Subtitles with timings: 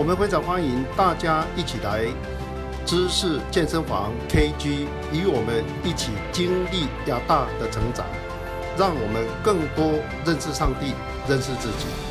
[0.00, 2.06] 我们非常欢迎大家一起来
[2.86, 8.06] 知识健身房 KG，与我们一起经历亚大的成长，
[8.78, 10.94] 让我们更多认识上帝，
[11.28, 12.09] 认识自己。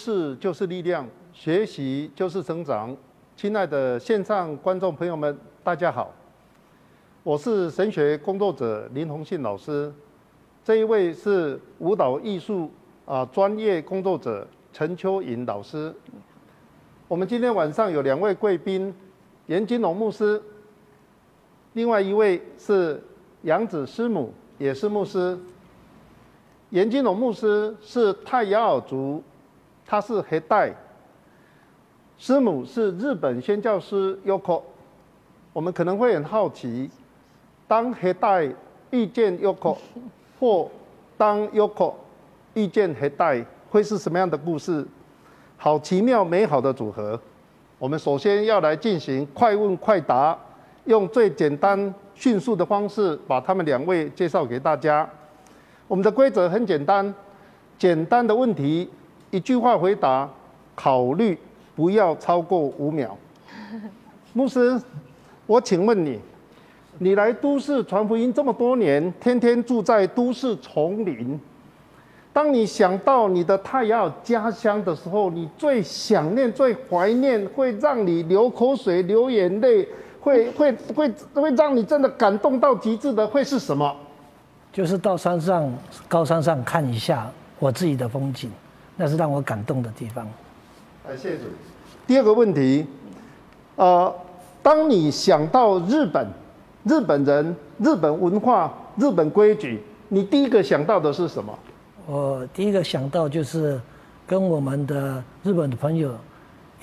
[0.00, 2.96] 识就是力量，学习就是成长。
[3.36, 6.10] 亲爱的线上观众朋友们，大家好，
[7.22, 9.92] 我是神学工作者林宏信老师。
[10.64, 12.70] 这一位是舞蹈艺术
[13.04, 15.94] 啊专业工作者陈秋颖老师。
[17.06, 18.94] 我们今天晚上有两位贵宾，
[19.48, 20.42] 严金龙牧师，
[21.74, 22.98] 另外一位是
[23.42, 25.38] 杨子师母，也是牧师。
[26.70, 29.22] 严金龙牧师是泰雅尔族。
[29.90, 30.72] 他是黑带，
[32.16, 34.62] 师母是日本宣教师 Yoko。
[35.52, 36.88] 我们可能会很好奇，
[37.66, 38.48] 当黑带
[38.90, 39.76] 遇见 Yoko，
[40.38, 40.70] 或
[41.18, 41.94] 当 Yoko
[42.54, 44.86] 遇见黑带，会是什么样的故事？
[45.56, 47.20] 好奇妙美好的组合。
[47.76, 50.38] 我们首先要来进行快问快答，
[50.84, 55.10] 用最简单迅速的方式把他们两位介绍给大家。
[55.88, 57.12] 我们的规则很简单，
[57.76, 58.88] 简单的问题。
[59.30, 60.28] 一句话回答，
[60.74, 61.38] 考虑
[61.76, 63.16] 不要超过五秒。
[64.32, 64.80] 牧师，
[65.46, 66.18] 我请问你，
[66.98, 71.38] 你来都市传福音这么多年，天天住在都市丛林，
[72.32, 79.86] 当你想到你的太阳家乡的时候，你最想念、最怀念，会让你流口水、流眼泪，
[80.20, 83.96] 会会会会让你真的感动到极致的，会是什么？
[84.72, 85.72] 就是到山上、
[86.06, 88.50] 高山上看一下我自己的风景。
[89.00, 90.28] 那是让我感动的地方。
[91.16, 91.44] 谢谢主。
[92.06, 92.86] 第二个问题，
[93.76, 94.14] 呃，
[94.62, 96.28] 当你想到日本、
[96.84, 101.58] 日本人、日本文化、日本规矩，你第一个想到的是什么？
[102.06, 103.80] 我第一个想到就是
[104.26, 106.14] 跟我们的日本的朋友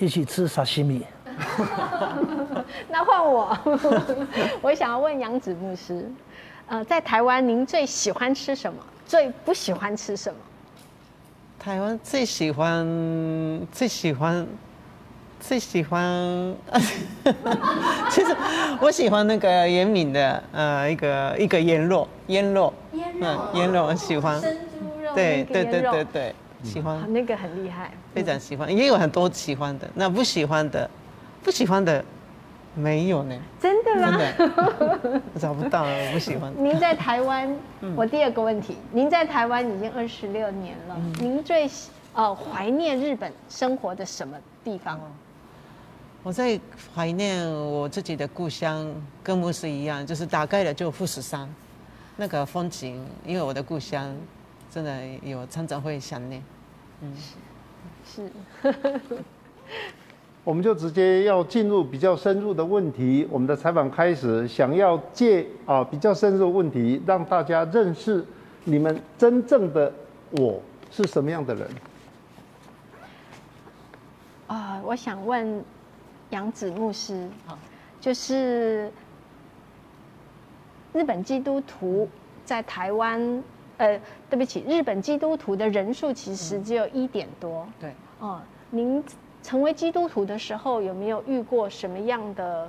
[0.00, 1.04] 一起吃沙西米。
[2.90, 3.56] 那换我，
[4.60, 6.10] 我想要问杨子牧师，
[6.66, 8.82] 呃，在台湾您最喜欢吃什么？
[9.06, 10.38] 最不喜欢吃什么？
[11.58, 12.86] 台湾最喜欢
[13.72, 14.46] 最喜欢
[15.40, 16.54] 最喜欢，
[18.10, 18.36] 其实
[18.80, 22.72] 我喜欢那个严敏的呃一个一个腌肉腌肉。
[22.92, 23.48] 腌肉。
[23.54, 24.40] 腌肉喜欢。
[24.40, 27.12] 生猪肉对对对对对喜欢。
[27.12, 30.88] 那个很厉害，非常喜欢也有很多喜欢的那不喜欢的
[31.42, 32.04] 不喜欢的。
[32.78, 34.16] 没有呢，真的吗？
[34.38, 34.52] 真
[35.12, 36.52] 的 找不到了，我不喜欢。
[36.56, 37.52] 您在台湾，
[37.96, 41.68] 我第二个问题，您在台湾已经二十六年了，您最
[42.12, 45.00] 呃怀念日本生活的什么地方？
[46.22, 46.60] 我在
[46.94, 48.88] 怀念我自己的故乡，
[49.24, 51.52] 跟牧师一样，就是大概的就富士山，
[52.16, 54.14] 那个风景，因为我的故乡
[54.70, 56.42] 真的有常常会想念。
[57.00, 57.12] 嗯，
[58.04, 58.30] 是。
[60.48, 63.28] 我们就直接要进入比较深入的问题。
[63.30, 68.24] 我们的采访开始，想要借啊比较深入的问题，让大家认识
[68.64, 69.92] 你们真正的
[70.30, 70.58] 我
[70.90, 71.68] 是什么样的人。
[74.46, 75.62] 啊，我想问
[76.30, 77.28] 杨子牧师，
[78.00, 78.90] 就是
[80.94, 82.08] 日本基督徒
[82.46, 83.20] 在台湾，
[83.76, 87.68] 呃，对不起，日本基督徒的人数其实只有一点多。
[87.78, 88.40] 对，哦，
[88.70, 89.04] 您
[89.48, 92.68] 成为基督徒的时候，有没有遇过什么样的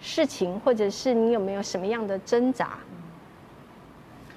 [0.00, 2.78] 事情，或者是你有没有什么样的挣扎，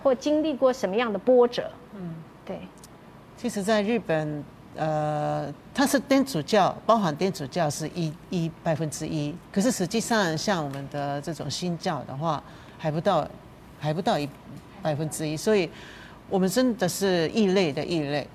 [0.01, 1.69] 或经历过什么样的波折？
[1.93, 2.59] 嗯，对，
[3.37, 4.43] 其实，在日本，
[4.75, 12.41] 呃，它是天主教，包含天主教是一一百分之一，可是实际上，像我们的这种新教的话，
[12.79, 13.27] 还不到，
[13.79, 14.27] 还不到一
[14.81, 15.69] 百分之一，所以
[16.31, 18.27] 我们真的是异类的异类。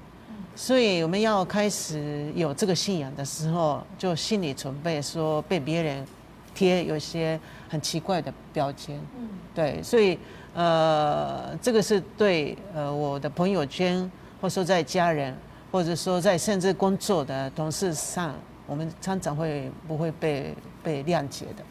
[0.60, 6.06] 所以我们要开始有这个信仰的时候，就心理准备说被别人
[6.54, 9.00] 贴有些很奇怪的标签。
[9.18, 10.18] 嗯，对，所以
[10.52, 13.98] 呃，这个是对呃我的朋友圈，
[14.38, 15.34] 或者说在家人，
[15.72, 18.34] 或者说在甚至工作的同事上，
[18.66, 21.64] 我们常常会不会被被谅解的。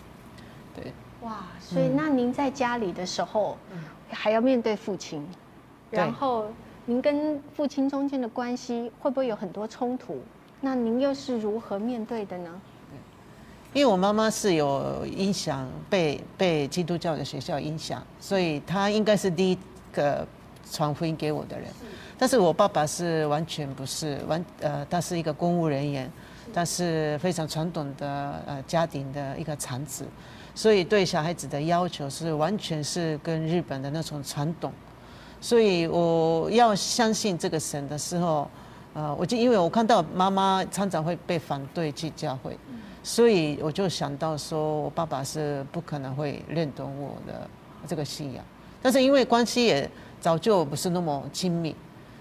[0.76, 3.56] 对，哇，所以那您在家里的时候，
[4.10, 5.24] 还要面对父亲，
[5.92, 6.46] 然后
[6.90, 10.18] 您跟父亲中间的关系会不会有很多冲突？
[10.60, 12.50] 那您又是如何面对的呢？
[13.74, 19.58] 因为我妈妈是有影响，被被基督教的学校影响，所以她应该是第一
[19.92, 20.28] 个
[20.72, 21.68] 传福音给我的人。
[22.18, 26.12] 但是我爸爸是完全不是完呃，他是一个公务人员，
[26.52, 30.08] 他是非常传统的呃家庭的一个长子，
[30.56, 34.74] 所以对小孩子的要求是完全是跟日本的那种传统。
[35.42, 38.50] 所以我要相信这个神的时候，
[38.94, 42.58] 呃，我就因为我看到妈妈常常会被反对去教会，
[43.04, 47.50] 所以我就想到说，我爸爸是不可能会认同我的
[47.88, 48.44] 这个信仰。
[48.82, 49.90] 但是因为关系也
[50.20, 51.76] 早就不是那么亲密，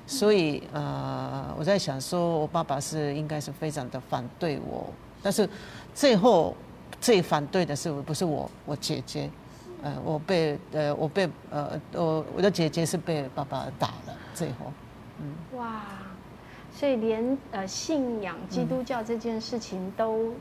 [0.06, 4.87] 所以呃，我在想说，我爸爸是应该是非常的反对我。
[5.21, 5.49] 但是
[5.94, 6.55] 最后
[7.00, 8.49] 最反对的是不是我？
[8.64, 9.29] 我姐姐。
[9.82, 14.72] 呃，我被呃，我被呃，我我的姐姐是被爸爸打了，最后，
[15.56, 15.82] 哇，
[16.72, 20.32] 所以连呃信仰基督教这件事情都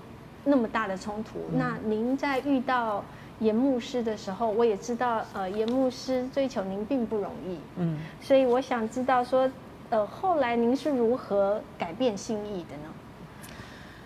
[0.44, 1.40] 那么大的冲突。
[1.54, 3.04] 那您在遇到
[3.40, 9.50] 严牧师的时候，我也知道呃严牧师追求您并不容易，嗯，所以我想知道说，
[9.90, 12.94] 呃后来您是如何改变心意的呢？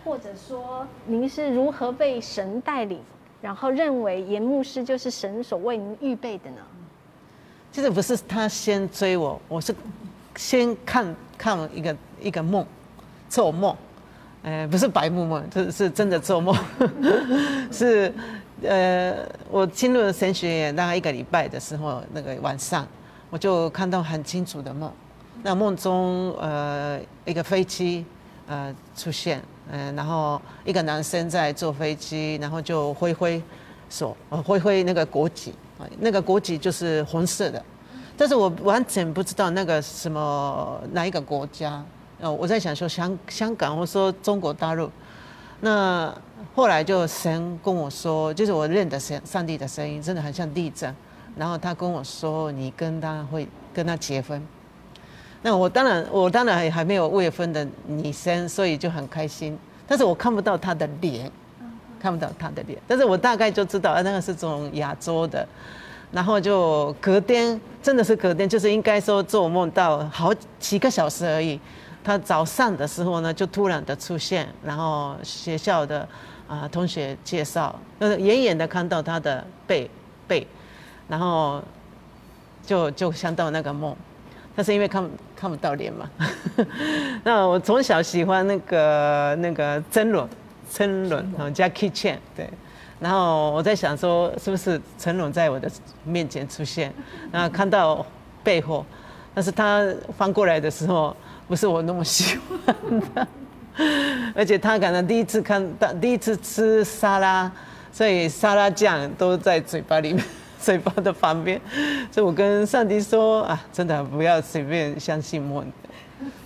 [0.03, 2.99] 或者说您是如何被神带领，
[3.41, 6.57] 然后认为严牧师就是神所为您预备的呢？
[7.71, 9.73] 其实不是他先追我，我是
[10.35, 12.65] 先看看一个一个梦，
[13.29, 13.75] 做梦，
[14.43, 16.55] 呃，不是白日梦，这是真的做梦，
[17.71, 18.13] 是
[18.61, 22.85] 呃，我进入神学院大概一个礼拜的时候，那个晚上
[23.29, 24.91] 我就看到很清楚的梦，
[25.41, 28.05] 那梦中呃一个飞机
[28.47, 29.41] 呃出现，
[29.73, 33.41] 嗯、然后一个男生在坐飞机，然后就挥挥
[33.89, 35.55] 手，挥挥那个国旗，
[35.99, 37.63] 那个国旗就是红色的，
[38.17, 41.83] 但是我完全不知道那个什么哪一个国家，
[42.19, 44.91] 呃，我在想说香香港，或说中国大陆，
[45.61, 46.13] 那
[46.53, 50.93] 后来就神跟我说，就是我认得神上帝的声音，真的很像地震，
[51.37, 54.45] 然后他跟我说，你跟他会跟他结婚。
[55.41, 59.57] 那我当然，我当然还还没有未婚的女生，所以就很开心。
[59.87, 61.31] 但是我看不到她的脸，
[61.99, 62.79] 看不到她的脸。
[62.87, 65.47] 但是我大概就知道，啊，那个是种亚洲的。
[66.11, 71.59] 然后就隔天，真的是隔天，就是应该说做梦到好几个小时而已。
[72.03, 76.07] 他早上的时候呢，就突然的出现，然后学校的
[76.47, 79.89] 啊、同学介绍，呃，远远的看到他的背
[80.27, 80.45] 背，
[81.07, 81.61] 然后
[82.65, 83.95] 就就想到那个梦。
[84.55, 86.09] 但是因为看看不到脸嘛，
[87.23, 90.27] 那我从小喜欢那个那个真龙，
[90.69, 92.49] 真龙啊，Jackie Chan 对，
[92.99, 95.71] 然后我在想说是不是成龙在我的
[96.03, 96.93] 面前出现，
[97.31, 98.05] 然后看到
[98.43, 98.85] 背后，
[99.33, 99.81] 但是他
[100.17, 101.15] 翻过来的时候
[101.47, 102.75] 不是我那么喜欢
[103.15, 103.27] 的，
[104.35, 107.49] 而且他可能第一次看到第一次吃沙拉，
[107.91, 110.23] 所以沙拉酱都在嘴巴里面。
[110.63, 111.59] 嘴巴的旁边，
[112.11, 115.65] 所以我跟上帝说啊，真的不要随便相信梦。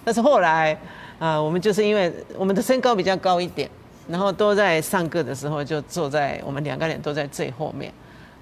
[0.05, 0.77] 但是后来
[1.19, 3.69] 啊、我们就是因为我们的身高比较高一点，
[4.07, 7.91] 然后都在上课的时候就坐在我们两个人都在最后面，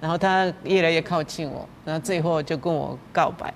[0.01, 3.53] 然后他越来越靠近我，然后最后就跟我告白。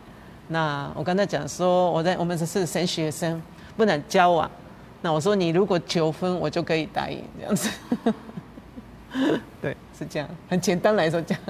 [0.48, 3.42] 那我跟他讲说，我在我们只是神学生，
[3.76, 4.50] 不能交往。
[5.02, 7.70] 那我说你如果求婚，我就可以答应这样子。
[9.62, 11.44] 对，是这样，很简单来说这样。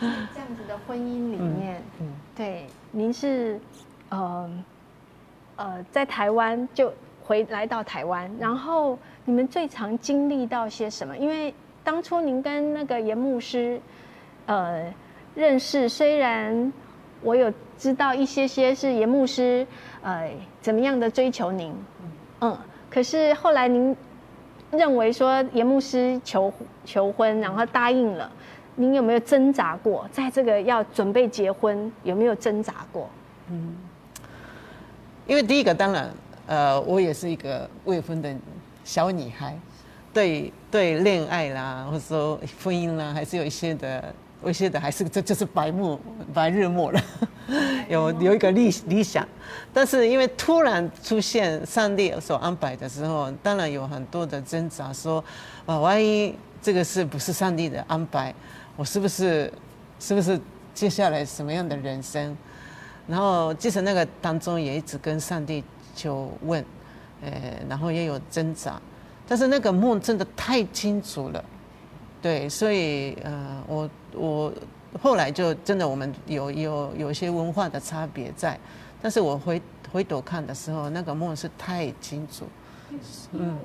[0.00, 3.60] 这样子的婚姻里面，嗯对，您是
[4.08, 4.50] 呃
[5.56, 6.92] 呃在台湾就
[7.22, 11.16] 回来到台湾，然后你们最常经历到些什么？
[11.16, 11.54] 因为
[11.84, 13.80] 当初您跟那个严牧师，
[14.46, 14.92] 呃，
[15.34, 16.72] 认识，虽然
[17.22, 19.66] 我有知道一些些是严牧师，
[20.02, 20.30] 呃，
[20.60, 21.74] 怎么样的追求您，
[22.40, 22.56] 嗯，
[22.90, 23.94] 可是后来您
[24.70, 26.52] 认为说严牧师求
[26.84, 28.30] 求婚，然后答应了，
[28.80, 30.08] 您有没有挣扎过？
[30.10, 33.08] 在这个要准备结婚，有没有挣扎过？
[33.50, 33.76] 嗯，
[35.26, 36.10] 因为第一个当然。
[36.46, 38.34] 呃，我也是一个未婚的
[38.82, 39.56] 小女孩，
[40.12, 46.00] 对对，恋爱啦，或者说婚姻啦，还是有一些的，有一些的还是这就是白目
[46.34, 47.00] 白日梦了，
[47.88, 49.24] 有有一个理理想，
[49.72, 55.22] 但是因为突然出现上帝所安排的时候，当然有很多的挣扎，说
[55.66, 58.34] 啊，万一这个是不是上帝的安排，
[58.76, 59.52] 我是不是
[59.98, 60.40] 是不是
[60.74, 62.36] 接下来什么样的人生？
[63.06, 65.64] 然后即使那个当中也一直跟上帝。
[65.92, 66.64] 就问，
[67.20, 67.30] 呃，
[67.68, 68.80] 然后也有挣扎，
[69.28, 71.44] 但是那个梦真的太清楚了，
[72.22, 74.52] 对，所以呃，我我
[75.02, 78.58] 后来就真的我们有有有一些文化的差别在，
[79.02, 79.60] 但是我回
[79.92, 82.46] 回头看的时候，那个梦是太清楚。
[83.32, 83.58] 嗯，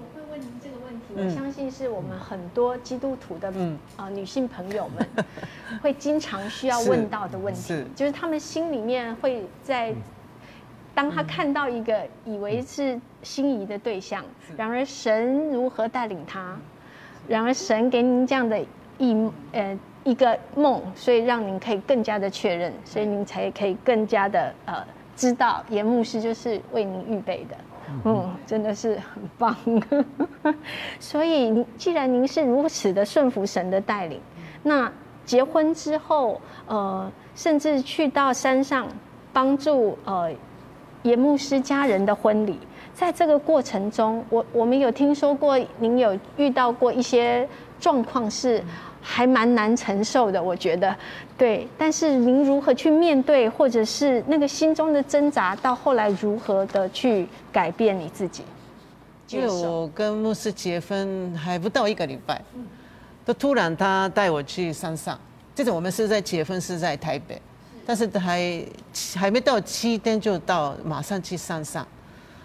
[1.17, 3.51] 我相信是我们很多基督徒的
[3.95, 5.25] 啊女性朋友们
[5.81, 9.93] 会经常需要问到的问题，就是他们心里面会在。
[10.93, 14.23] 当他看到一个以为是心仪的对象，
[14.55, 16.57] 然而神如何带领他？
[17.27, 18.57] 然而神给您这样的
[18.97, 24.75] 一呃一个梦，所以让您可以更加的确认，所以您才可以更加的呃
[25.17, 27.57] 知道严牧师就是为您预备的。
[28.03, 29.55] 嗯，真的是很棒。
[30.99, 34.19] 所以既然您是如此的顺服神的带领，
[34.63, 34.91] 那
[35.25, 38.87] 结婚之后，呃，甚至去到山上
[39.31, 40.31] 帮助呃。
[41.03, 42.57] 严牧师家人的婚礼，
[42.91, 47.47] 在这个过程中，我我们有听说过您有遇到过一些
[47.79, 48.59] 状况是
[49.07, 50.93] 还蛮难承受的，我觉得，
[51.37, 51.67] 对。
[51.77, 58.43] 但是您如何去面对，或者是那个心中的挣扎，到后来如何的去改变你自己？
[59.29, 62.41] 因为我跟牧师结婚还不到一个礼拜，
[63.23, 65.19] 都突然他带我去山上，
[65.53, 67.39] 这种我们是在结婚是在台北。
[67.87, 68.65] 但是还
[69.15, 71.87] 还没到七天就到，马上去山上，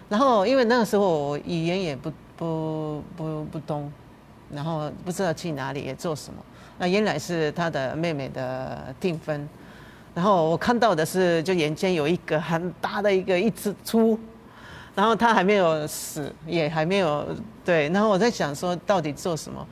[0.07, 3.91] 然后因为那个时候我语言也不不不不懂，
[4.51, 6.39] 然后不知道去哪里也做什么。
[6.81, 9.47] 那原来是他的妹妹的订婚，
[10.15, 14.19] 然后我看到的是就眼前有一个很大的一个一只猪，
[14.95, 17.23] 然后他还没有死，也还没有
[17.63, 19.63] 对，然后我在想说到底做什么，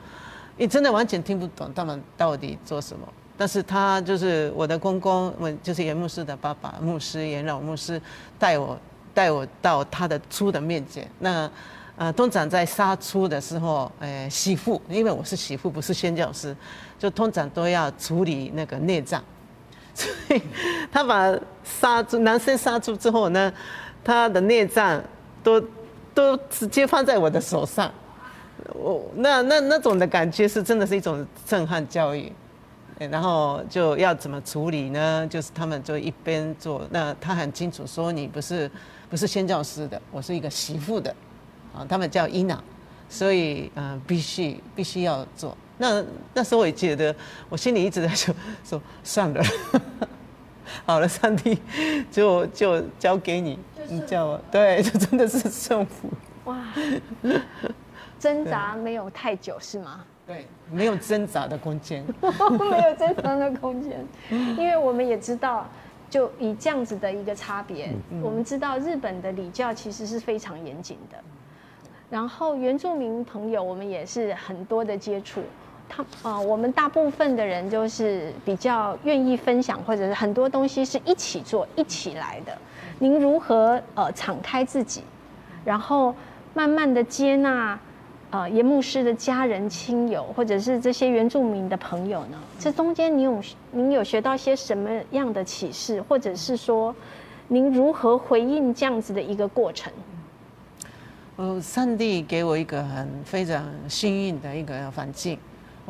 [0.56, 3.04] 你真的完全听不懂他们到底做什么。
[3.36, 8.00] 但是他就是我的公公，我就是严牧师的爸爸，牧师严老牧师
[8.38, 8.78] 带我
[9.12, 11.10] 带我到他的猪的面前。
[11.18, 11.50] 那
[11.96, 16.56] 呃，通常在杀猪的时候，呃，媳妇，因为我是媳妇，不是宣教师，
[17.00, 19.20] 就通常都要处理那个内脏。
[19.92, 20.40] 所以
[20.92, 23.52] 他把杀猪男生杀猪之后呢，
[24.04, 25.02] 他的内脏
[25.42, 25.60] 都
[26.14, 27.90] 都直接放在我的手上。
[28.74, 32.30] 我那那那种的感觉是真的是一种震撼教育。
[33.10, 35.26] 然后就要怎么处理呢？
[35.30, 38.70] 就是他们就一边做，那他很清楚说你不是
[39.08, 41.10] 不是宣教师的，我是一个媳妇的，
[41.74, 42.62] 啊，他们叫伊娜，
[43.08, 45.56] 所以嗯，必须必须要做。
[45.80, 47.14] 那那时候我也觉得，
[47.48, 49.42] 我心里一直在说说算了，
[50.84, 51.58] 好了，上帝
[52.10, 53.58] 就就交给你，
[53.88, 56.10] 你叫我对，就真的是顺服。
[56.44, 56.62] 哇，
[58.20, 60.04] 挣扎没有太久是吗？
[60.26, 65.66] 对，没有挣扎的空间， 没有挣扎的空间，因为我们也知道，
[66.10, 67.90] 就以这样子的一个差别，
[68.22, 71.16] 我们知道日本的礼教其实是非常严谨的，
[72.10, 75.42] 然后原住民朋友我们也是很多的接触，
[75.90, 82.56] 他啊，我们大部分的人就是比较愿意分享，或者是很多东西是一起做一起来的。
[83.00, 85.02] 您如何呃敞开自己，
[85.64, 86.14] 然后
[86.54, 87.78] 慢慢的接纳？
[88.32, 92.38] 呃，严牧师的家人、亲友，或者是这些原住民的朋友呢？
[92.60, 93.42] 这中间，您有
[93.72, 96.94] 您有学到些什么样的启示，或者是说，
[97.48, 99.92] 您如何回应这样子的一个过程？
[101.38, 105.36] 呃，上帝给我一个很非常幸运的一个环境，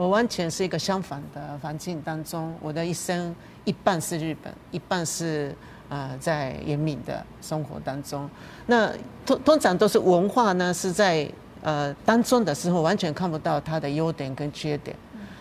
[0.00, 2.54] 我完全是一个相反的环境当中。
[2.62, 5.54] 我的一生一半是日本，一半是
[5.90, 8.26] 呃在严敏的生活当中。
[8.64, 8.90] 那
[9.26, 11.30] 通通常都是文化呢是在。
[11.62, 14.96] 呃，当中的时候完全看不到他的优点跟缺点，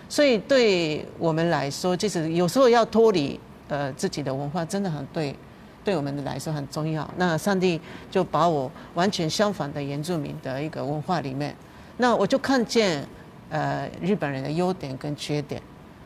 [0.09, 3.39] 所以对我们来说，即使有时候要脱离
[3.69, 5.33] 呃自己的文化，真的很对
[5.81, 7.09] 对我们来说很重要。
[7.15, 7.79] 那上帝
[8.11, 11.55] 就把我完全相反的原住民的一个文化里面，
[11.95, 13.07] 那我就看见
[13.49, 15.61] 呃日本人的优点跟缺点。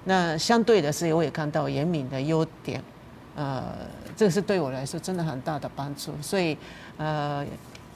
[0.06, 2.84] 那相对的是，我也看到严敏的优点，
[3.36, 3.74] 呃，
[4.18, 6.12] 这是对我来说真的很大的帮助。
[6.22, 6.58] 所以，
[6.98, 7.46] 呃，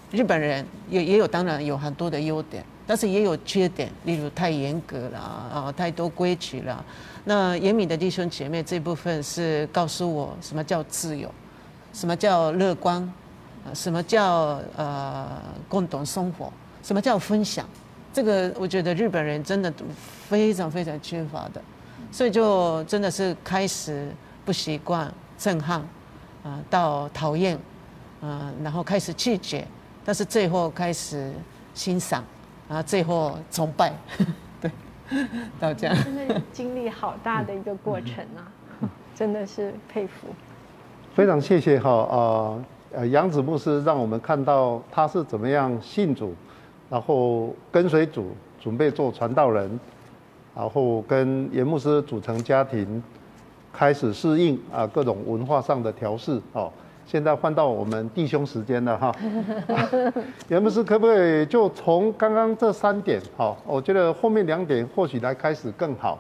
[0.10, 6.86] 日本人也也有当然有很多的优点，但是也有缺点，例如太严格了啊，太多规矩了。
[7.26, 11.30] 那严敏的弟兄姐妹这部分是告诉我什么叫自由，
[11.92, 13.14] 什么叫乐观，
[13.74, 15.28] 什么叫呃
[15.68, 16.50] 共同生活，
[16.82, 17.68] 什么叫分享。
[18.18, 19.72] 这个我觉得日本人真的
[20.28, 21.62] 非常非常缺乏的。
[22.12, 24.08] 所以就真的是开始
[24.44, 25.80] 不习惯、震撼，
[26.44, 27.56] 啊，到讨厌，
[28.20, 29.68] 啊，然后开始拒绝，
[30.04, 31.32] 但是最后开始
[31.76, 32.24] 欣赏，
[32.68, 33.94] 然后最后崇拜，
[34.60, 34.72] 对，
[35.60, 35.96] 到这样。
[36.04, 38.50] 真的经历好大的一个过程啊，
[39.14, 40.30] 真的是佩服。
[41.14, 42.18] 非常谢谢哈啊
[42.94, 46.34] 呃杨子牧师让我们看到他是怎么样信主，
[46.90, 48.28] 然后跟随主，
[48.60, 49.80] 准备做传道人。
[50.56, 53.04] 然后跟严牧师组成家庭，
[53.72, 56.72] 开始适应啊各种文化上的调试哦。
[57.06, 59.16] 现在换到我们弟兄时间了哈。
[60.50, 66.18] 严牧师可不可以就从刚刚这三点哈，我觉得后面两点或许来开始更好。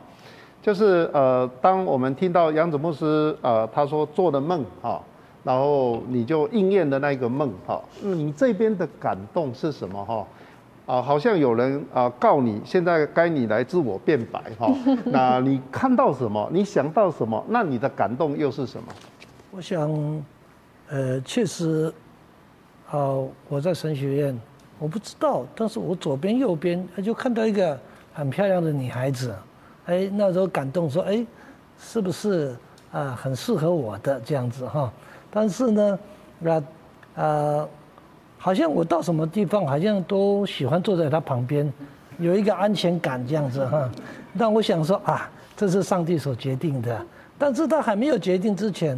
[0.61, 5.01] 就是呃，当我们听到杨子牧师呃他说做的梦哈，
[5.43, 10.23] 然后你就应验的那个梦哈，你这边的感动是什么哈？
[10.87, 14.73] 啊，好像有人啊告你，现在该你来自我辩白哈。
[15.03, 16.49] 那你看到什么？
[16.49, 17.45] 你想到什么？
[17.49, 18.87] 那你的感动又是什么？
[19.51, 20.23] 我想，
[20.87, 21.93] 呃，确实，
[22.89, 24.41] 啊，我在神学院，
[24.79, 27.77] 我不知道，但是我左边右边就看到一个
[28.13, 29.35] 很漂亮的女孩子，
[29.87, 31.25] 哎，那时候感动说，哎，
[31.77, 32.55] 是不是
[32.93, 34.89] 啊很适合我的这样子哈？
[35.29, 35.99] 但是呢，
[36.39, 36.63] 那
[37.15, 37.67] 啊。
[38.47, 41.69] 好像我到什么地方，好像都喜欢坐在他旁边，
[42.17, 43.91] 有一个安全感这样子哈。
[44.39, 46.97] 但我想说啊，这是上帝所决定的。
[47.37, 48.97] 但是他还没有决定之前，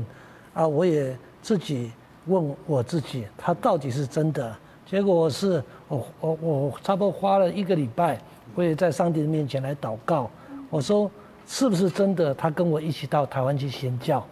[0.54, 1.92] 啊，我也自己
[2.28, 4.56] 问我自己，他到底是真的？
[4.86, 8.20] 结果我是我我我差不多花了一个礼拜，
[8.54, 10.30] 我也在上帝的面前来祷告。
[10.70, 11.10] 我说
[11.48, 12.36] 是不是真的？
[12.36, 14.24] 他跟我一起到台湾去宣教。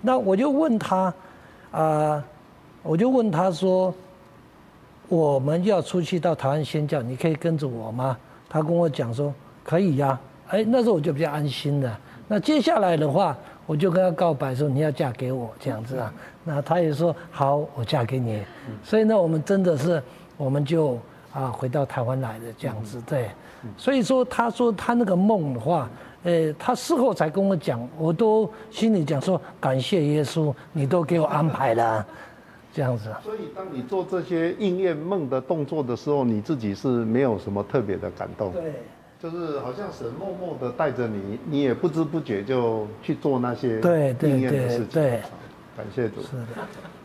[0.00, 1.12] 那我就问他，
[1.72, 2.24] 啊，
[2.84, 3.92] 我就问他说。
[5.10, 8.16] 我们要出去到台湾宣教，你可以跟着我吗？
[8.48, 10.16] 他跟我讲说可以呀。
[10.46, 11.92] 哎，那时候我就比较安心的。
[12.28, 16.14] 那接下来的话，我就跟他告白说你要嫁给我这样子啊。
[16.44, 18.40] 那他也说好，我嫁给你。
[18.84, 20.00] 所以呢，我们真的是，
[20.36, 20.96] 我们就
[21.32, 23.02] 啊回到台湾来的这样子。
[23.04, 23.30] 对，
[23.76, 25.90] 所以说他说他那个梦的话，
[26.22, 32.06] 呃，他事后才跟我讲，我都心里讲说感谢耶稣，你都给我安排了。
[32.72, 38.52] 这样子，所以当你做这些应验梦的动作的时候，你自己是没有什么特别的感动。
[38.52, 38.74] 对，
[39.18, 43.80] 就是好像神默默的带着你，你也不知不觉就去做那些
[44.22, 44.88] 应验的事情。
[44.92, 45.20] 对，
[45.76, 46.22] 感谢主。
[46.22, 46.46] 是的。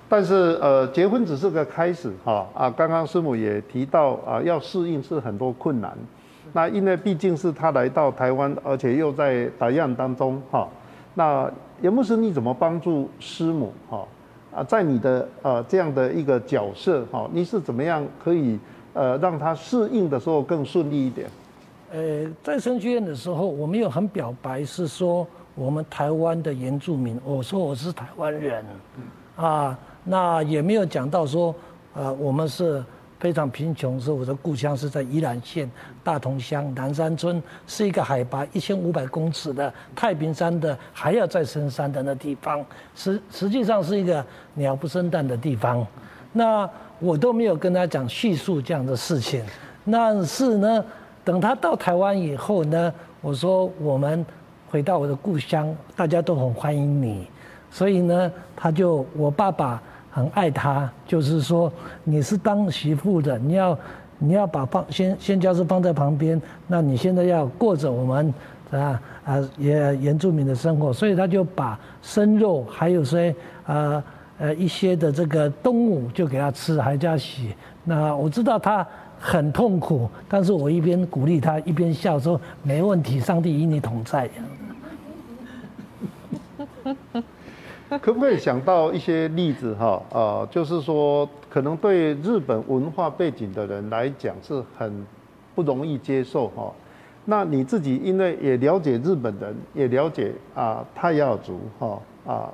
[0.07, 2.69] 但是呃，结婚只是个开始哈啊！
[2.69, 5.97] 刚刚师母也提到啊，要适应是很多困难。
[6.53, 10.69] 那因为毕竟是他来到台湾，而且又在打样当中哈。
[11.15, 11.51] 那
[11.81, 13.97] 严牧师，你怎么帮助师母哈？
[13.97, 14.05] 啊，
[14.63, 18.57] 在你的呃这样的一个角色哈，你是怎么样可以
[18.93, 21.29] 呃让他适应的时候更顺利一点？
[21.91, 28.63] 呃，在生学院的时候，我没有很表白，是说我们台湾的原住民，我说我是台湾人，
[29.35, 31.53] 啊，那也没有讲到说
[31.93, 32.83] 呃我们是。
[33.25, 35.67] 非常贫穷，是我的故乡是在宜兰县
[36.03, 45.83] 大同乡南山村，是一个海拔一千五百公尺的太平山的还要再深山的那地方，实实际上是一个鸟不生蛋的地方。
[46.33, 49.43] 那我都没有跟他讲叙述这样的事情。
[49.91, 50.85] 但是呢，
[51.23, 54.23] 等他到台湾以后呢，我说我们
[54.69, 57.27] 回到我的故乡，大家都很欢迎你。
[57.71, 59.81] 所以呢，他就我爸爸。
[60.15, 61.69] 很爱他，就是说
[62.05, 63.77] 你是当媳妇的，你要
[64.17, 68.33] 你要把放先先教是放在旁边，那你现在要过着我们
[68.71, 74.01] 啊啊也原住民的生活，所以他就把生肉还有些呃
[74.37, 77.53] 呃一些的这个动物就给他吃，还加洗。
[77.83, 78.87] 那我知道他
[79.19, 84.29] 很痛苦，但是我一边鼓励他，一边笑说没问题，上帝与你同在。
[88.01, 90.01] 可不可以想到一些例子哈？
[90.11, 95.05] 啊，就是说，可能对日本文化背景的人来讲是很
[95.53, 96.71] 不容易接受哈。
[97.25, 102.49] 那你自己因为也了解日本人，也了解啊泰雅族哈啊，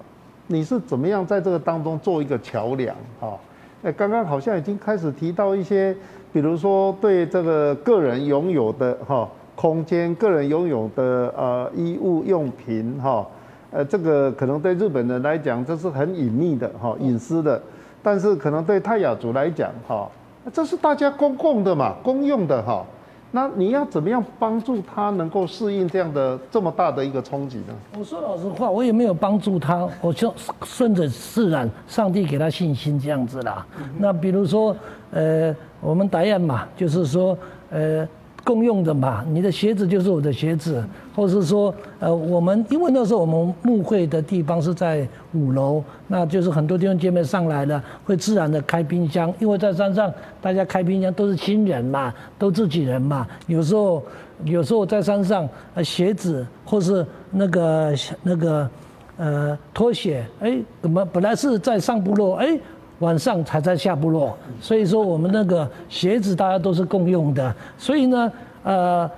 [0.47, 2.95] 你是怎么样在这个当中做一个桥梁？
[3.19, 3.37] 哈，
[3.83, 5.95] 哎，刚刚好像已经开始提到一些，
[6.33, 13.25] 比如说对这个个人拥有的哈空间，个人拥有的呃衣物用品哈，
[13.71, 17.61] 呃，这个可能对日本人来讲这是很隐秘的哈隐私的，
[18.03, 20.09] 但是可能对泰雅族来讲哈，
[20.51, 22.85] 这是大家公共的嘛，公用的哈。
[23.31, 27.73] 那你要怎么样帮助他能够适应这样的这么大的一个冲击呢？
[27.97, 30.33] 我说老实话，我也没有帮助他，我就
[30.65, 33.65] 顺着自然，上帝给他信心这样子啦。
[33.97, 34.75] 那比如说，
[35.11, 37.37] 呃，我们答案嘛，就是说，
[37.69, 38.05] 呃。
[38.43, 40.83] 共用的嘛，你的鞋子就是我的鞋子，
[41.15, 54.03] 或是说，呃，我们因为那时候我们牧会的地方是在五楼，那就是很多地方姐妹上来了，会自然的开冰箱，因为在山上大家开冰箱都是亲人嘛，都自己人嘛，有时候
[54.43, 58.69] 有时候在山上，呃，鞋子或是那个那个，
[59.17, 62.59] 呃，拖鞋，哎，怎么本来是在上部落，哎。
[63.01, 68.31] 晚上才在下部落，所以说我们那个鞋子大家都是共用的，所以呢，
[68.63, 69.09] 呃，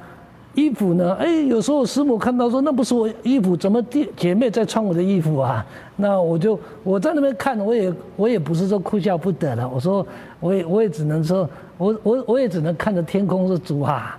[0.56, 5.66] 衣服呢，哎，有时候师母看到说那不是我衣服，怎么弟姐妹在穿我的衣服啊？
[5.98, 10.06] 那我就我在那边看，我也我也不是说哭笑不得了，我说
[10.40, 14.18] 我也我也只能说，我我我也只能看着天空是主啊，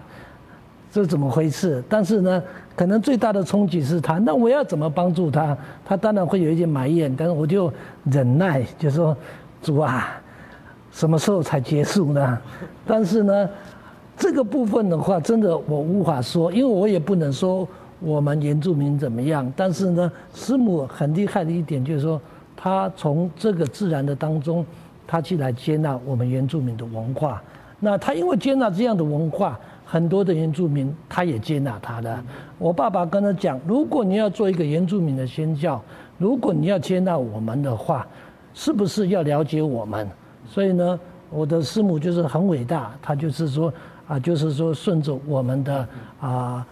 [0.93, 1.83] 这怎么回事？
[1.89, 2.43] 但是呢，
[2.77, 5.57] 可能最大的冲击是他，那我要怎么帮助他？
[5.87, 7.73] 他当然会有一些埋怨，但是我就
[8.05, 9.17] 忍耐，就说。
[9.65, 10.21] 主啊，
[10.93, 12.39] 什么时候才结束呢？
[12.87, 13.49] 但是呢，
[14.15, 17.67] 这个部分的话，真的我无法说，因为我也不能说
[17.99, 19.51] 我们原住民怎么样。
[19.57, 22.21] 但是呢，师母很厉害的一点就是说，
[22.55, 24.65] 他从这个自然的当中，
[25.07, 27.43] 他去来接纳我们原住民的文化。
[27.81, 32.23] 那他因为接纳这样的文化，很多的原住民他也接纳他的。
[32.59, 35.83] 我爸爸跟他讲，如果你要做一个原住民的宣教，
[36.19, 38.07] 如果你要接纳我们的话。
[38.55, 40.09] 是不是要了解我们？
[40.49, 43.73] 所以呢，我的师母就是很伟大，她就是说
[44.07, 45.89] 啊，就是说顺着我们的
[46.21, 46.67] 啊，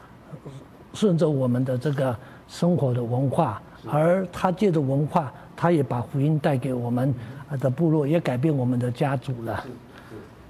[0.94, 2.14] 顺着我们的这个
[2.46, 7.12] 生活的文化，而她借着文化，她也把福音带给我们
[7.58, 9.64] 的部落，也改变我们的家族了。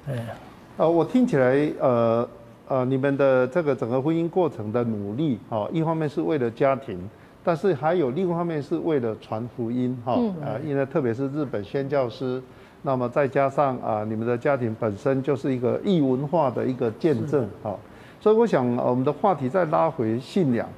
[0.09, 0.27] 哎，
[0.77, 2.29] 呃，我听起来，呃
[2.69, 6.99] 呃，你们的这个整个婚姻过程的努力，哦，一方面是为了家庭。
[7.45, 10.13] 但是还有另一方面是为了传福音哈，
[10.45, 12.41] 啊，因为特别是日本宣教师，
[12.83, 17.77] 那么再加上啊，你们的家庭本身就是一个异文化的一个见证哈，
[18.21, 20.69] 所以我想我们的话题再拉回信仰，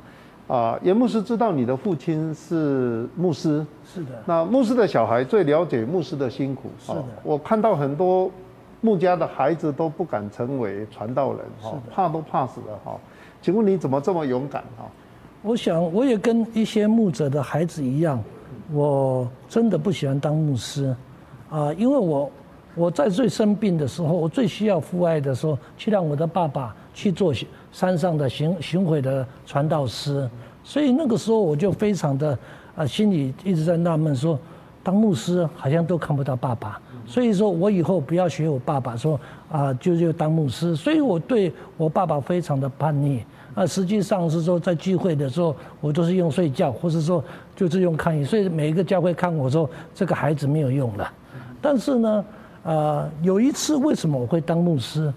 [0.49, 8.31] 啊，严牧师知道你的父亲是牧师，是的，那牧师的小孩最了解牧师的辛苦，是的，我看到很多
[8.81, 12.99] 牧家的孩子都不敢成为传道人哈，怕都怕死了哈，
[13.43, 14.87] 请问你怎么这么勇敢哈？
[15.45, 18.19] 我想，我也跟一些牧者的孩子一样，
[18.73, 20.97] 我真的不喜欢当牧师，
[21.51, 22.31] 啊，因为我
[22.75, 27.31] 我在最生病的时候，我最需要父爱的时候，去让我的爸爸去做
[27.71, 30.27] 山上的巡巡回的传道师，
[30.63, 32.39] 所以那个时候我就非常的
[32.75, 34.39] 啊，心里一直在纳闷说，
[34.83, 39.21] 当牧师好像都看不到爸爸，所以说我以后不要学我爸爸说
[39.53, 43.23] 啊，就就当牧师，所以我对我爸爸非常的叛逆。
[43.55, 47.23] 啊，实际上是说在聚会的时候，我都是用睡觉，或是说
[47.55, 51.13] 就是用看所以每一个教会看我说这个孩子没有用了。
[51.63, 52.25] 但是呢，
[52.65, 55.13] 啊，有一次为什么我会当牧师？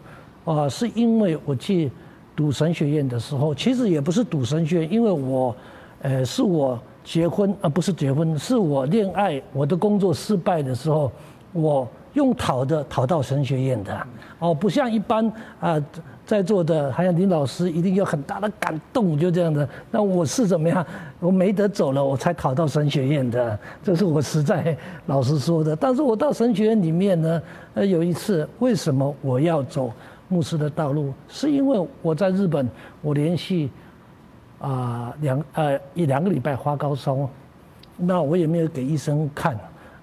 [0.46, 1.92] 啊，是因为我去
[2.36, 5.56] 读神学院的时候，其实也不是读神学院，因为我，
[6.04, 11.12] 呃，是我结婚啊，不是结婚，是我恋爱，我的工作失败的时候，
[11.54, 14.08] 我用讨的讨到神学院的，
[14.40, 15.84] 哦，不像一般啊。
[16.28, 19.68] 在座的还有林老师，一定有很大的感动，就这样的。
[19.90, 20.86] 那我是怎么样？
[21.22, 25.74] 我没得走了，我才考到神学院的，这是我实在老实说的。
[25.74, 27.42] 但是我到神学院里面呢，
[27.76, 29.90] 呃，有一次，为什么我要走
[30.28, 31.14] 牧师的道路？
[31.30, 32.70] 是因为我在日本，
[33.02, 33.70] 我连续
[34.60, 37.18] 啊两呃一两个礼拜发高烧，
[37.96, 39.58] 那我也没有给医生看，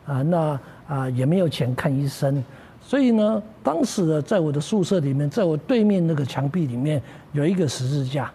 [0.07, 0.59] 啊，那
[0.89, 2.43] 啊也没有钱看医生。
[2.87, 7.01] 所以呢，当时呢，在我的宿舍里面，在我对面那个墙壁里面
[7.33, 8.31] 有一个十字架。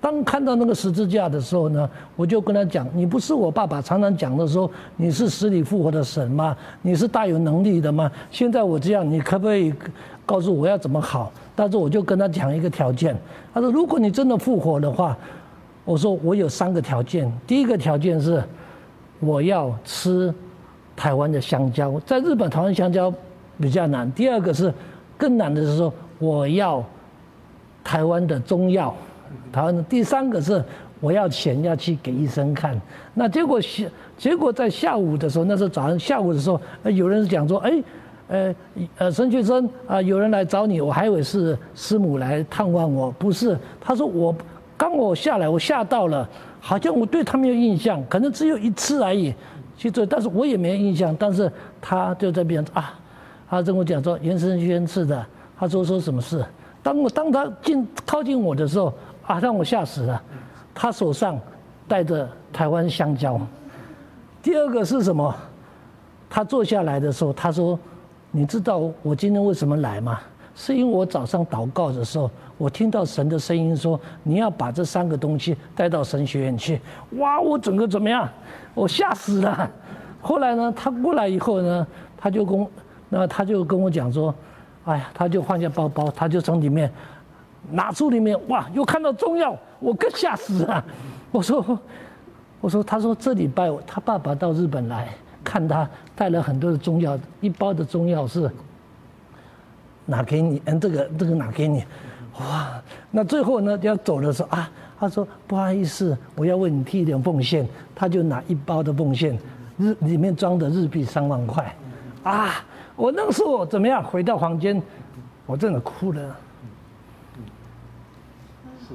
[0.00, 6.54] 当看到那个十字架的时候呢，我就跟他讲：“你不是我爸爸常常讲的说你是死里复活的神吗？
[6.82, 8.10] 你是大有能力的吗？
[8.30, 9.72] 现在我这样，你可不可以
[10.26, 13.16] 告诉我要怎么好？”但是我就跟他讲一个条件，
[13.54, 15.16] 他说：“如果你真的复活的话，
[15.84, 17.32] 我说我有三个条件。
[17.46, 18.42] 第一个条件是
[19.20, 20.34] 我要吃
[20.96, 23.14] 台湾的香蕉，在日本台湾香蕉。”
[23.60, 24.10] 比较难。
[24.12, 24.72] 第二个是
[25.16, 26.84] 更难的是说，我要
[27.82, 28.94] 台湾的中药。
[29.52, 30.62] 台湾的第三个是
[31.00, 32.80] 我要钱要去给医生看。
[33.14, 33.84] 那结果下
[34.16, 37.82] 结果在下午的时候，那时候早上下午的时候，有人讲说，哎，
[38.28, 38.54] 呃
[38.98, 43.58] 呃，陈学生啊，有人来找你，我还以为是师母来探望我，不是。
[43.80, 44.34] 他说我
[44.76, 46.28] 刚我下来，我吓到了，
[46.60, 49.34] 好像我对他没有印象，可能只有一次而已。
[49.76, 51.14] 去做，但是我也没有印象。
[51.18, 52.96] 但是他就在边啊，
[53.48, 55.24] 他跟我讲说，袁生轩是的。
[55.56, 56.44] 他说说什么事？
[56.82, 58.92] 当我当他近靠近我的时候
[59.26, 60.20] 啊，让我吓死了。
[60.74, 61.38] 他手上
[61.86, 63.40] 带着台湾香蕉。
[64.42, 65.34] 第二个是什么？
[66.28, 67.78] 他坐下来的时候，他说
[68.32, 70.18] ：“你知道我今天为什么来吗？
[70.56, 72.28] 是因为我早上祷告的时候，
[72.58, 76.80] 我听到神的声音说，你要把这三个东西带到神学院去。”
[77.18, 78.28] 哇，我整个怎么样？
[78.74, 79.70] 我吓死了。
[80.20, 82.66] 后来呢，他过来以后呢，他就跟，
[83.18, 84.34] 那他就跟我讲说。
[84.86, 86.92] 哎呀，他就放下包包，他就从里面
[87.70, 90.84] 拿出里面，哇，又看到中药，我更吓死了。
[91.30, 91.80] 我说，
[92.60, 95.08] 我说，他说这礼拜他爸爸到日本来
[95.42, 98.50] 看他，带了很多的中药，一包的中药是
[100.04, 101.82] 拿给你，嗯，这个这个拿给你，
[102.38, 102.68] 哇，
[103.10, 109.38] 那最后呢要走的时候啊，他说不好意思，我要为你替一点奉献，他就拿一包的奉献，
[109.78, 111.74] 日里面装的日币三万块，
[112.22, 112.62] 啊。
[112.96, 114.02] 我那个时候怎么样？
[114.02, 114.80] 回到房间，
[115.46, 116.36] 我真的哭了。
[118.86, 118.94] 是，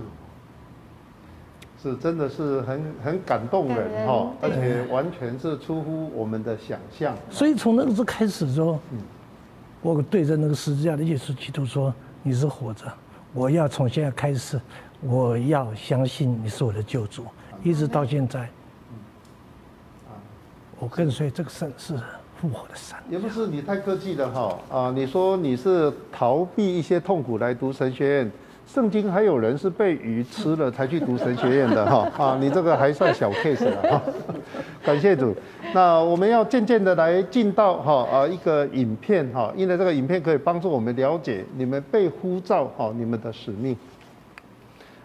[1.81, 7.13] 是，真的是很很感动人哈，而且完全是出乎我们的想象。
[7.29, 8.79] 所以从那个时候开始说，
[9.81, 12.85] 我对着那个十字架的耶稣基督说：“你是活着，
[13.33, 14.61] 我要从现在开始，
[15.01, 17.25] 我要相信你是我的救主，
[17.63, 18.49] 一直到现在，
[20.79, 21.99] 我跟随这个圣事。”
[22.39, 24.93] 复活的神也不是你太客气了哈啊！
[24.95, 28.31] 你说你是逃避一些痛苦来读神学院，
[28.65, 32.37] 圣经还有人是被鱼吃了才去读神学院的哈啊！
[32.39, 34.01] 你这个还算小 case 了哈，
[34.85, 35.35] 感谢主。
[35.73, 43.75] 那我们要渐渐的来进到哈啊一个影片哈，因为这个影片可以帮助我们了解你们被呼召哈你们的使命。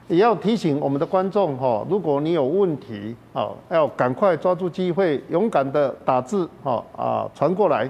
[0.08, 7.88] 也要提醒我们的观众哈，如果你有问题啊，要赶快抓住机会，勇敢的打字哈啊传过来。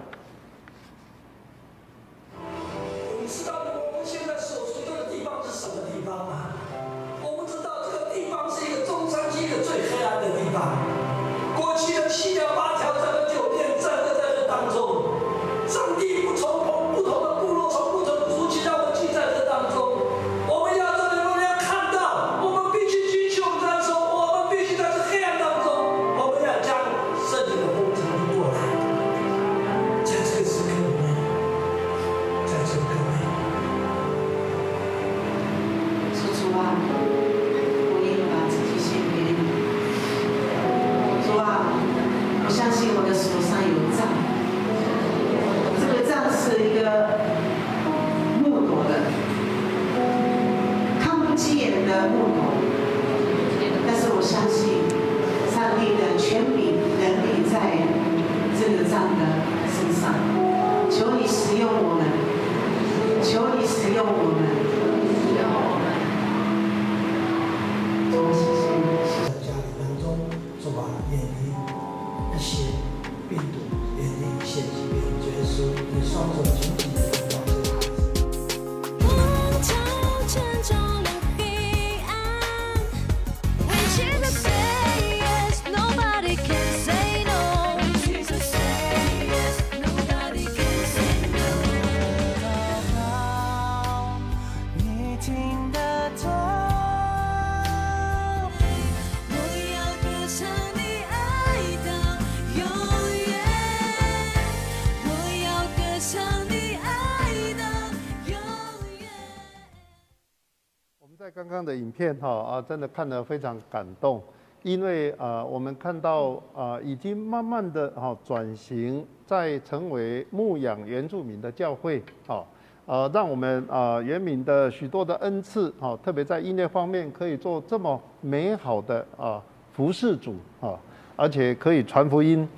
[111.97, 114.23] 片哈啊，真的看得非常感动，
[114.63, 122.45] 因为啊，我们看到啊，已经慢慢的哈转型，在成为牧养原住民的教会，啊，
[122.87, 130.79] 呃，让我们啊原民的许多的恩赐，哈，特别在音乐方面可以做这么美好的啊服侍主啊，
[131.17, 132.49] 而且可以传福音。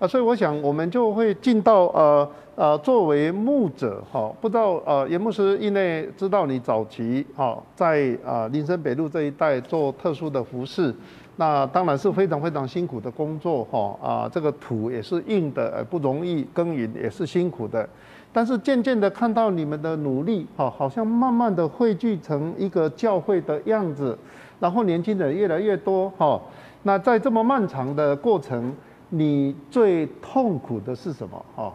[0.00, 10.94] 啊，所以我想我们就会进到呃呃，作为牧者哈，不知道呃严牧师因为知道你早期哈在啊林森北路这一带做特殊的服饰，
[11.36, 17.86] 那当然是非常非常辛苦的工作哈啊，这个土也是硬的，不容易耕耘也是辛苦的。
[18.32, 24.16] 但是渐渐的看到你们的努力，哈，好像慢慢的汇聚成一个教会的样子，
[24.60, 26.40] 然后年轻人越来越多，哈。
[26.84, 28.74] 那在这么漫长的过程，
[29.10, 31.44] 你最痛苦的是什么？
[31.56, 31.74] 哈，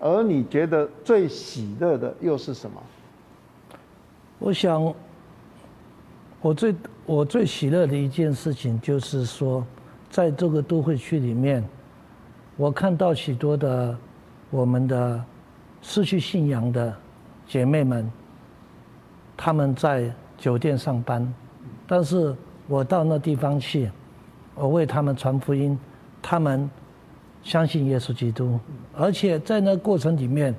[0.00, 2.82] 而你觉得最喜乐的又是什么？
[4.40, 4.92] 我想，
[6.40, 6.74] 我最
[7.06, 9.64] 我最喜乐的一件事情就是说，
[10.10, 11.64] 在这个都会区里面，
[12.56, 13.96] 我看到许多的
[14.50, 15.24] 我们的
[15.80, 16.92] 失去信仰的
[17.46, 18.10] 姐妹们，
[19.36, 21.32] 他们在酒店上班，
[21.86, 22.34] 但是
[22.66, 23.88] 我到那地方去，
[24.56, 25.78] 我为他们传福音，
[26.22, 26.70] 他们
[27.42, 28.58] 相信耶稣基督，
[28.96, 30.54] 而且在那过程里面，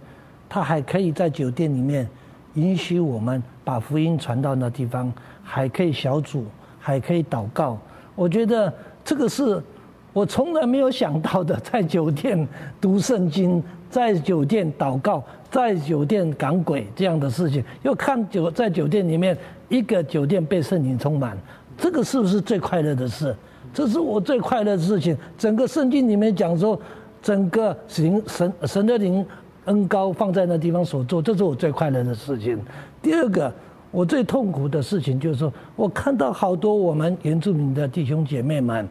[0.48, 2.08] 他还可以在酒店里面
[2.54, 3.42] 允许我们。
[3.66, 5.10] 把福音传到那地方，
[5.42, 6.44] 还可以小组，
[6.82, 7.78] 还可以祷告。
[8.14, 8.74] 我觉得
[9.06, 9.64] 这个是
[10.12, 12.46] 我从来没有想到的，在酒店
[12.82, 17.64] 读圣经，在酒店祷告，在酒店赶鬼这样的事情。
[17.84, 19.38] 又看酒在酒店里面，
[19.70, 21.38] 一个酒店被圣灵充满，
[21.78, 23.34] 这个是不是最快乐的事？
[23.74, 25.18] 这是我最快乐的事情。
[25.38, 26.80] 整个圣经里面讲说，
[27.22, 29.26] 整个神神神的灵
[29.66, 32.60] 恩高放在那地方所做，这是我最快乐的事情。
[33.02, 33.52] 第二个，
[33.92, 38.88] 我最痛苦的事情就是说，我看到好多我们原住民的弟兄姐妹们，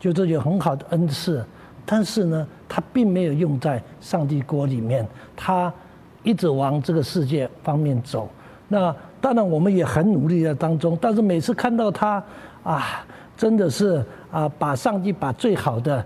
[0.00, 1.44] 就这有很好的恩赐，
[1.86, 5.72] 但是呢，他并没有用在上帝国里面，他
[6.22, 8.28] 一直往这个世界方面走。
[8.66, 12.22] 那当然我们也很努力在当中，但是每次看到他
[12.62, 13.04] 啊，
[13.36, 16.04] 真的是啊，把上帝把最好的。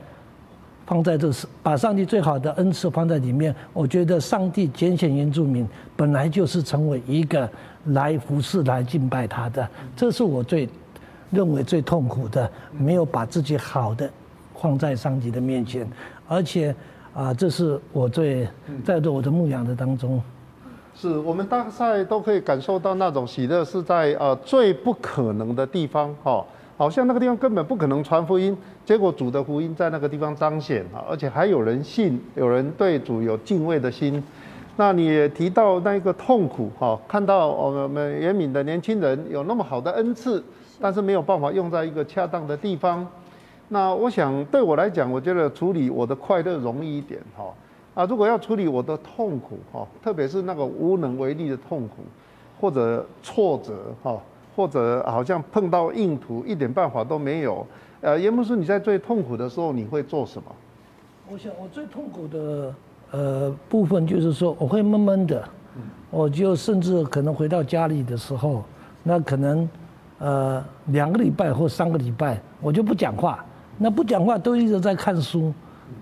[0.88, 7.47] 放在这是把上帝最好的恩赐放在里面，我觉得上帝拣选原住民本来就是成为一个
[7.88, 10.67] 来服侍、来敬拜他的，这是我最
[11.31, 14.09] 认为最痛苦的，没有把自己好的
[14.55, 15.87] 放在上帝的面前，
[16.27, 16.75] 而且
[17.12, 18.49] 啊，这是我最
[18.83, 20.19] 在做我的牧养的当中，
[20.95, 26.43] 是我们大概都可以感受到那种喜乐是在呃最不可能的地方哈。
[26.79, 34.23] 好像那个地方根本不可能传福音，结果主的福音在那个地方彰显啊，而且还有人信，有人对主有敬畏的心。
[34.77, 40.41] 那你也提到那个痛苦哈，看到我们严敏的年轻人有那么好的恩赐，
[40.81, 43.05] 但是没有办法用在一个恰当的地方。
[43.71, 47.53] 那我想对我来讲，我觉得处理我的快乐容易一点哈。
[47.95, 52.05] 啊，如果要处理我的痛苦哈，特别是那个无能为力的痛苦
[52.61, 54.17] 或者挫折哈。
[54.59, 57.64] 或者好像碰到硬土，一点办法都没有。
[58.01, 60.51] 呃，严牧师，你在最痛苦的时候，你会做什么？
[61.31, 62.75] 我想，我最痛苦的
[63.12, 65.49] 呃部分就是说，我会闷闷的，
[66.11, 68.64] 我就甚至可能回到家里的时候，
[69.05, 69.68] 那可能
[70.18, 73.44] 呃两个礼拜或三个礼拜，我就不讲话。
[73.79, 75.55] 那不讲话都一直在看书。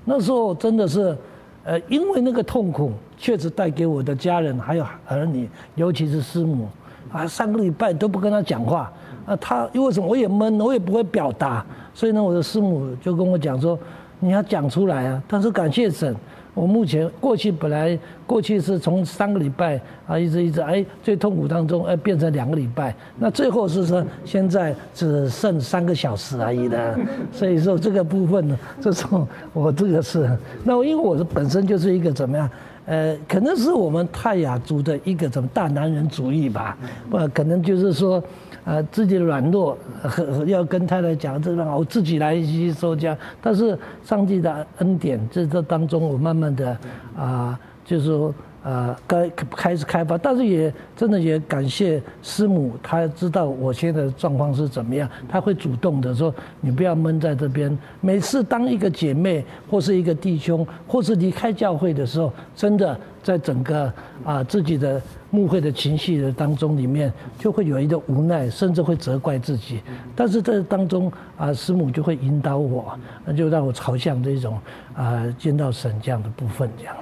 [0.03, 1.14] 那时候真的是，
[1.62, 6.66] 呃，因为那个痛苦确实带给我的家人还有儿女，尤其是师母。
[7.12, 8.92] 啊，三个礼拜都不跟他讲话，
[9.25, 10.07] 啊，他因为什么？
[10.07, 11.64] 我也闷，我也不会表达，
[11.95, 13.79] 所以呢，我的师母就跟我讲说，
[14.21, 15.23] 你要讲出来啊。
[15.27, 16.14] 但是感谢神，
[16.53, 26.99] 我目前过去本来过去是从三个礼拜啊，一直一直哎，最痛苦当中哎变成两个礼拜，那最后是说现在只剩三个小时而已的。
[27.33, 30.31] 所以说这个部分呢，这种我这个是，
[30.64, 32.49] 那因为我的本身就是一个怎么样？
[32.87, 36.79] 呃，可能是我们泰雅族的一个什么大男人主义吧，
[37.11, 38.22] 不，可能就是说，
[38.64, 43.16] 呃，自己的软弱和要跟太太讲，这让我自己来吸收家。
[43.42, 46.79] 但是上帝的恩典，这这当中，我慢慢的
[47.16, 48.35] 啊，就是说。
[48.66, 63.92] 呃，该开始开发，但是也真的也感谢师母，她知道我现在的状况是怎么样，她会主动的说：“你不要闷在这边。”每次当一个姐妹或是一个弟兄，或是离开教会的时候，真的在整个
[64.24, 65.00] 啊自己的
[65.31, 69.81] 牧会的情绪的当中里面，就会有一个无奈，甚至会责怪自己。
[70.16, 74.59] 但是这当中啊，师母就会引导我，那就让我朝向这种
[74.96, 76.96] 啊见到神这样的部分这样。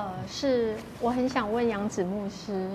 [0.00, 2.66] 呃，是我很想问杨子牧师，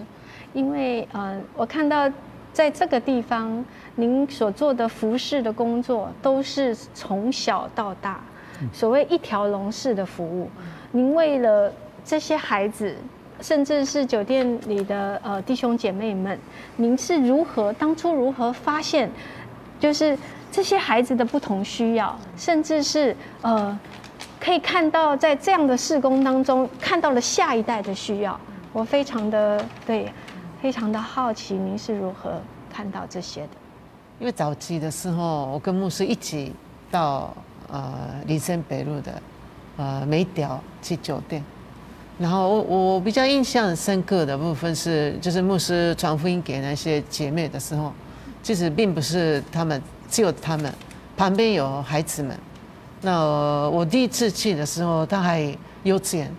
[0.53, 2.07] 因为呃，我看到
[2.53, 8.19] 在这个地方，您所做的服饰的工作都是从小到大，
[8.71, 10.47] 所谓一条龙式的服务。
[10.91, 11.73] 您为了
[12.03, 12.95] 这些孩子，
[13.41, 16.37] 甚至是酒店里的呃弟兄姐妹们，
[16.75, 19.09] 您是如何当初如何发现，
[19.79, 20.15] 就是
[20.51, 23.79] 这些孩子的不同需要，甚至是呃。
[24.45, 28.39] 可以看到，在这样的施工当中，看到了下一代的需要。
[28.71, 30.07] 我非常的对，
[30.61, 32.39] 非常的好奇，您是如何
[32.71, 33.49] 看到这些的？
[34.19, 36.53] 因为早期的时候，我跟牧师一起
[36.91, 37.35] 到
[37.71, 37.91] 呃
[38.27, 39.19] 林森北路的
[39.77, 41.43] 呃梅屌去酒店，
[42.19, 42.61] 然后我
[42.93, 47.91] 我比较印象深刻的部分是，就是牧师传福音给那些姐妹的时候，
[48.43, 50.71] 其实并不是他们只有他们，
[51.17, 52.37] 旁边有孩子们。
[53.05, 56.31] 那我第一次去的时候，他还幼稚园，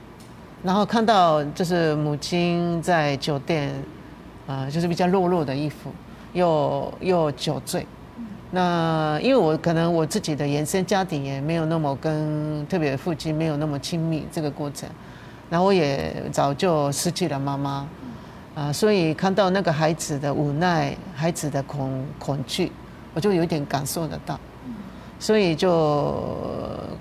[0.65, 3.73] 然后看到就是母亲在酒店，
[4.49, 5.93] 啊，就是比较落落的衣服，
[6.33, 7.87] 又又酒醉。
[8.51, 14.89] 那因为我可能我自己的原生家庭也没有那么跟特别父亲没有那么亲密这个过程。
[15.49, 17.87] 然后我也早就失去了妈妈，
[18.57, 22.73] 啊，所以看到那个孩子的无奈，孩子的恐恐惧，
[23.15, 24.37] 我就有点感受得到，
[25.19, 26.15] 所以就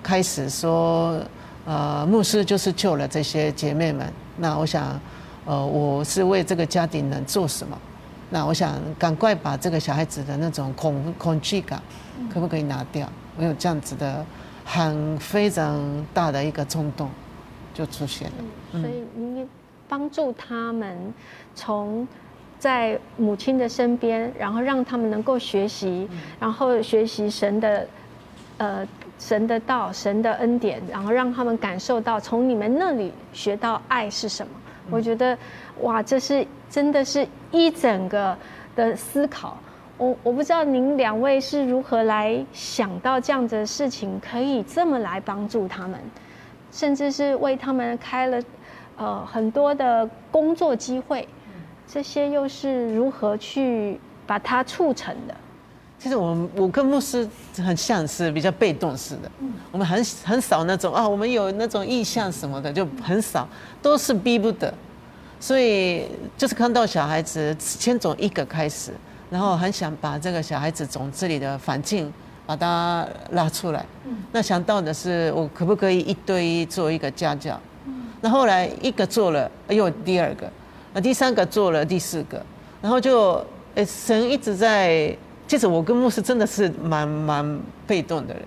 [0.02, 1.20] 开始说，
[1.66, 4.12] 呃，牧师就是救了这些姐妹们。
[4.38, 5.00] 那我想，
[5.46, 7.78] 呃，我是为这个家庭能做什么？
[8.30, 11.82] 那我想赶快把这个小孩子的那种恐恐惧感，
[12.34, 13.08] 可不可以拿掉？
[13.38, 14.26] 我有这样子的
[14.64, 17.10] 很非常大的一个冲动。
[17.74, 19.46] 就出现了，所以你
[19.90, 21.14] 帮助他们
[21.54, 22.08] 从
[22.58, 26.08] 在母亲的身边，然后让他们能够学习，
[26.40, 27.86] 然后学习神的
[28.58, 28.88] 呃
[29.18, 34.52] 神的道、神的恩典，然后让他们感受到从你们那里学到爱是什么。
[34.90, 35.38] 我觉得
[35.82, 38.38] 哇，这是真的是一整个
[38.76, 39.58] 的思考。
[39.98, 46.00] 我我不知道您两位是如何来想到这样子的事情，可以这么来帮助他们。
[46.72, 48.44] 甚至是为他们开了，
[48.98, 51.26] 呃，很多的工作机会，
[51.88, 53.98] 这些又是如何去
[54.28, 55.34] 把它促成的？
[56.06, 57.28] 其实我我跟牧师
[57.58, 59.32] 很像是比较被动式的，
[59.72, 63.50] 我们很很少那种啊，我们有那种意向什么的就很少，
[63.82, 64.72] 都是逼不得，
[65.40, 66.06] 所以
[66.38, 68.92] 就是看到小孩子先从一个开始，
[69.32, 72.14] 然后很想把这个小孩子从这里的环境。
[72.46, 73.84] 把他拉出来，
[74.32, 77.60] 那想到的是我可不可以一对一做一个家教？
[78.22, 80.48] 那后来一个做了，又第二个，
[80.94, 82.40] 那第三个做了第四个，
[82.84, 83.44] 然后就
[83.74, 85.18] 诶神一直在，
[85.48, 88.44] 其实我跟牧师真的是蛮蛮被动的人，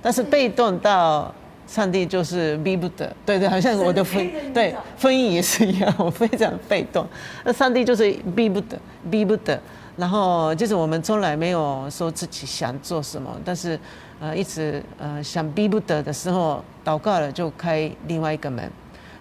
[0.00, 1.34] 但是被动到
[1.66, 7.06] 上帝就是逼不得，对对，好像我的婚对婚姻也是一样，我非常被动，
[7.44, 8.78] 那上帝就是逼不得，
[9.10, 9.60] 逼不得。
[9.94, 13.78] 然后就是我们从来没有说自己想做什么，但是，
[14.20, 18.70] 呃，一直呃想逼不得的时候，祷告了就开另外一个门，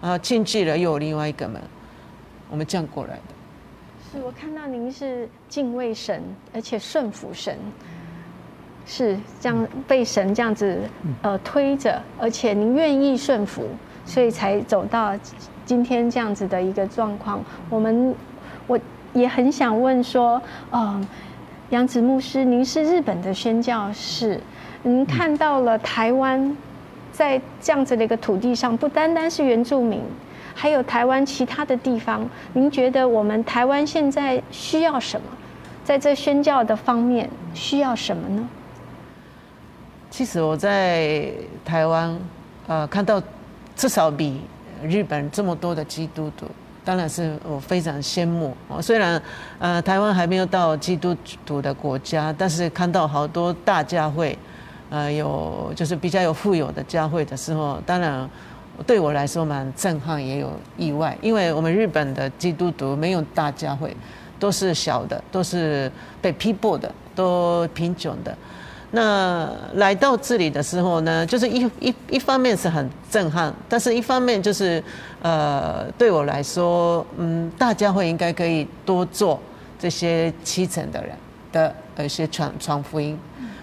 [0.01, 1.61] 然后进去了又有另外一个门，
[2.49, 3.21] 我们这样过来的。
[4.11, 6.21] 是我看到您是敬畏神，
[6.53, 7.57] 而且顺服神，
[8.85, 10.81] 是这样被神这样子
[11.21, 13.63] 呃推着，而且您愿意顺服，
[14.05, 15.17] 所以才走到
[15.65, 17.41] 今天这样子的一个状况。
[17.69, 18.13] 我们
[18.67, 18.79] 我。
[19.13, 20.41] 也很想问说，
[20.71, 21.05] 嗯，
[21.69, 24.39] 杨子牧师，您是日本的宣教士，
[24.83, 26.55] 您看到了台湾
[27.11, 30.01] 在这样子的一个土地上，不单单是原住民，
[30.53, 35.27] 还有台湾其他的地方，您觉得我们台湾现在需要什么？
[35.83, 38.47] 在这宣教的方面需要什么呢？
[40.09, 41.31] 其实我在
[41.65, 42.19] 台湾，
[42.67, 43.21] 呃，看到
[43.75, 44.41] 至少比
[44.83, 46.45] 日本这么多的基督徒。
[46.83, 48.57] 当然是我非常羡慕。
[48.81, 49.21] 虽然，
[49.59, 54.35] 呃，台湾还没有到基督徒的国家，但是看到好多大教会，
[54.89, 58.27] 呃，有就是比较有富有的教会的时候，当然
[58.81, 61.17] 对我来说蛮震撼，也有意外。
[61.21, 63.95] 因为我们日本的基督徒没有大教会，
[64.39, 68.35] 都是小的，都是被批驳的，都贫穷的。
[68.93, 74.83] 那来到这里的时候呢，就是一一一方面是很震撼，但是一方面就是，
[75.21, 79.39] 呃，对我来说，嗯，大家会应该可以多做
[79.79, 81.11] 这些七层的人
[81.53, 83.17] 的呃一些传传福音，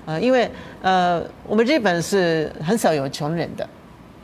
[0.07, 0.51] 呃，因为
[0.81, 3.69] 呃，我们日本是很少有穷人的，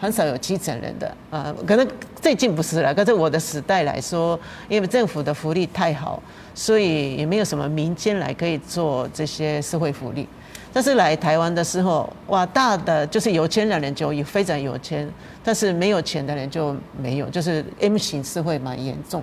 [0.04, 1.88] 很少有基层人的，啊，可能
[2.20, 4.38] 最近不是了，可是我的时代来说，
[4.68, 6.22] 因为政府的福利太好，
[6.54, 10.28] 所以也没有什么民间来可以做这些社会福利。
[10.72, 15.08] 但是来台湾的时候，哇，大的就是有钱的人就非常有钱，
[15.42, 19.22] 但是没有钱的人就没有，就是 M 型社会蛮严重。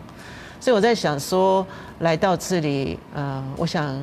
[0.60, 1.66] 所以我在想说，
[2.00, 4.00] 来到这里，呃，我想，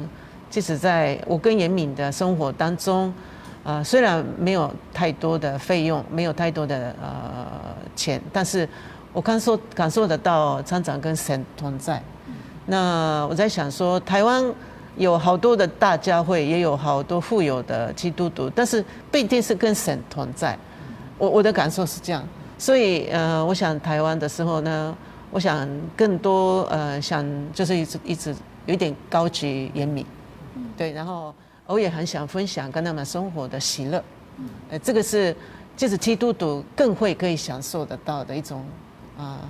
[0.51, 3.12] 即使在我跟严敏的生活当中，
[3.69, 7.47] 呃，虽然没有太多的费用，没有太多的呃
[7.95, 8.66] 钱，但是
[9.12, 12.03] 我感受感受得到厂长跟神同在。
[12.64, 14.43] 那我在想说，台湾。
[14.97, 20.59] 有好多的大家会，也有好多富有的基督徒，但是不一定是跟神同在。
[21.19, 22.21] 我我的感受是这样，
[22.59, 24.97] 所以呃，我想台湾的时候呢，
[25.31, 28.35] 我想更多呃，想就是一直一直
[28.66, 30.05] 有点高级严明，
[30.77, 31.33] 对，然后
[31.69, 34.03] 我也很想分享跟他们生活的喜乐，
[34.71, 35.37] 呃，这个是
[35.77, 38.64] 就是基督徒更会可以享受得到的一种
[39.19, 39.41] 啊，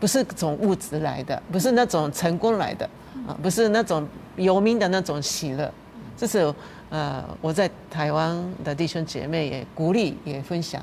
[0.00, 2.88] 不是从物质来的，不是那种成功来的，
[3.28, 5.70] 啊，不是那种有名的那种喜乐，
[6.16, 6.52] 这是
[6.88, 10.80] 呃我在台湾的弟兄姐妹也鼓励也分享，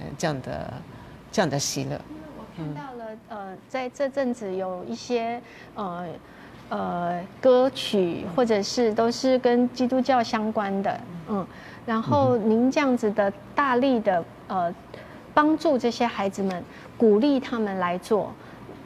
[0.00, 0.74] 呃这样的
[1.30, 2.00] 这样的喜乐。
[2.36, 5.40] 我看到了，呃，在这阵子有一些
[5.76, 6.08] 呃
[6.68, 11.46] 呃歌曲，或者是都是跟基督教相关的，嗯，
[11.86, 14.74] 然后您这样子的大力的呃
[15.32, 16.62] 帮助这些孩子们，
[16.96, 18.32] 鼓励他们来做，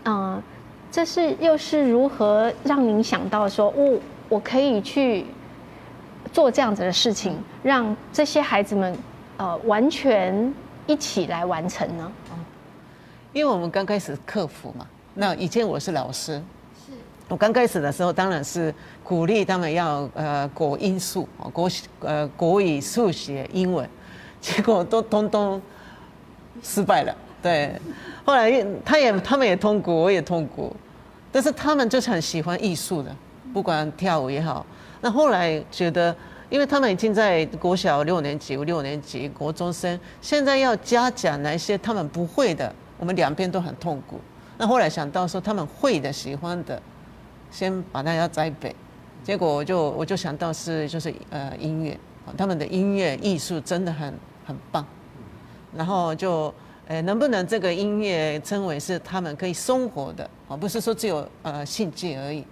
[0.05, 0.43] 嗯、
[0.91, 5.25] 这是又是如何让您想到说，我我可以去
[6.33, 8.97] 做这样子的事情，让这些孩子们
[9.37, 10.55] 呃完全
[10.87, 12.13] 一起来完成呢？
[13.33, 16.43] 因为我们刚开始克服嘛，那以前我是老师，是
[17.33, 18.73] 我刚开始的时候当然是
[19.03, 21.67] 鼓励他们要呃国英数哦国
[22.01, 23.89] 呃国语、数学、英文，
[24.39, 25.59] 结果都通通
[26.63, 27.17] 失败了。
[27.41, 27.73] 对，
[28.23, 30.77] 后来他也他们也痛苦，我也痛苦，
[31.33, 33.11] 但是他们就是很喜欢艺术的，
[33.55, 34.67] 不管跳舞也好。
[35.01, 36.15] 那后来觉得，
[36.51, 44.21] 因为他们已经在国小六年级、六年级、国中生，现在要加讲那些他们不会的，我们两边都很痛苦。
[44.59, 46.81] 那后来想到说，他们会的、喜欢的，
[47.53, 48.75] 先把大家栽培。
[49.23, 51.97] 结果我就我就想到是就是呃音乐，
[52.37, 54.13] 他们的音乐艺术真的很
[54.45, 54.85] 很棒。
[55.77, 56.53] 然后就
[56.89, 62.45] 呃能不能这个音乐称为是他们可以生活的哦，不是说只有呃兴趣而已。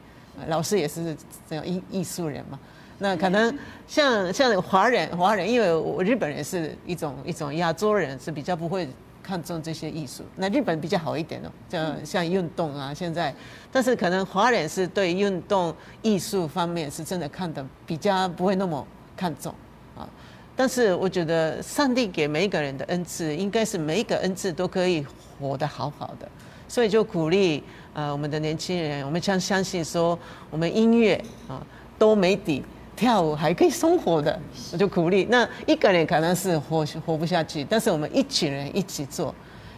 [0.47, 1.15] 老师也是
[1.49, 2.59] 这样艺艺术人嘛，
[2.99, 3.55] 那可能
[3.87, 8.89] 像像华人华人，因为我日本人是一种一种亚洲人，是比较不会
[9.31, 10.25] 看重这些艺术。
[10.35, 13.33] 那日本比较好一点哦，像像运动啊，现在，
[13.71, 15.73] 但是可能华人是对运动
[16.03, 18.85] 艺术方面是真的看的比较不会那么
[19.17, 19.55] 看重
[19.97, 20.09] 啊。
[20.57, 25.07] 但是我觉得上帝给每一个人的恩赐，应该是每一个恩赐都可以
[25.39, 26.29] 活得好好的，
[26.67, 27.63] 所以就鼓励。
[27.93, 30.17] 呃，我们的年轻人，我们相相信说，
[30.49, 31.61] 我们音乐啊
[31.99, 32.65] 都没底，
[33.01, 34.39] 跳舞还可以生活的，
[34.73, 35.27] 我就鼓励。
[35.31, 39.35] 那一个人可能是活活不下去，但是我们一群人一起做，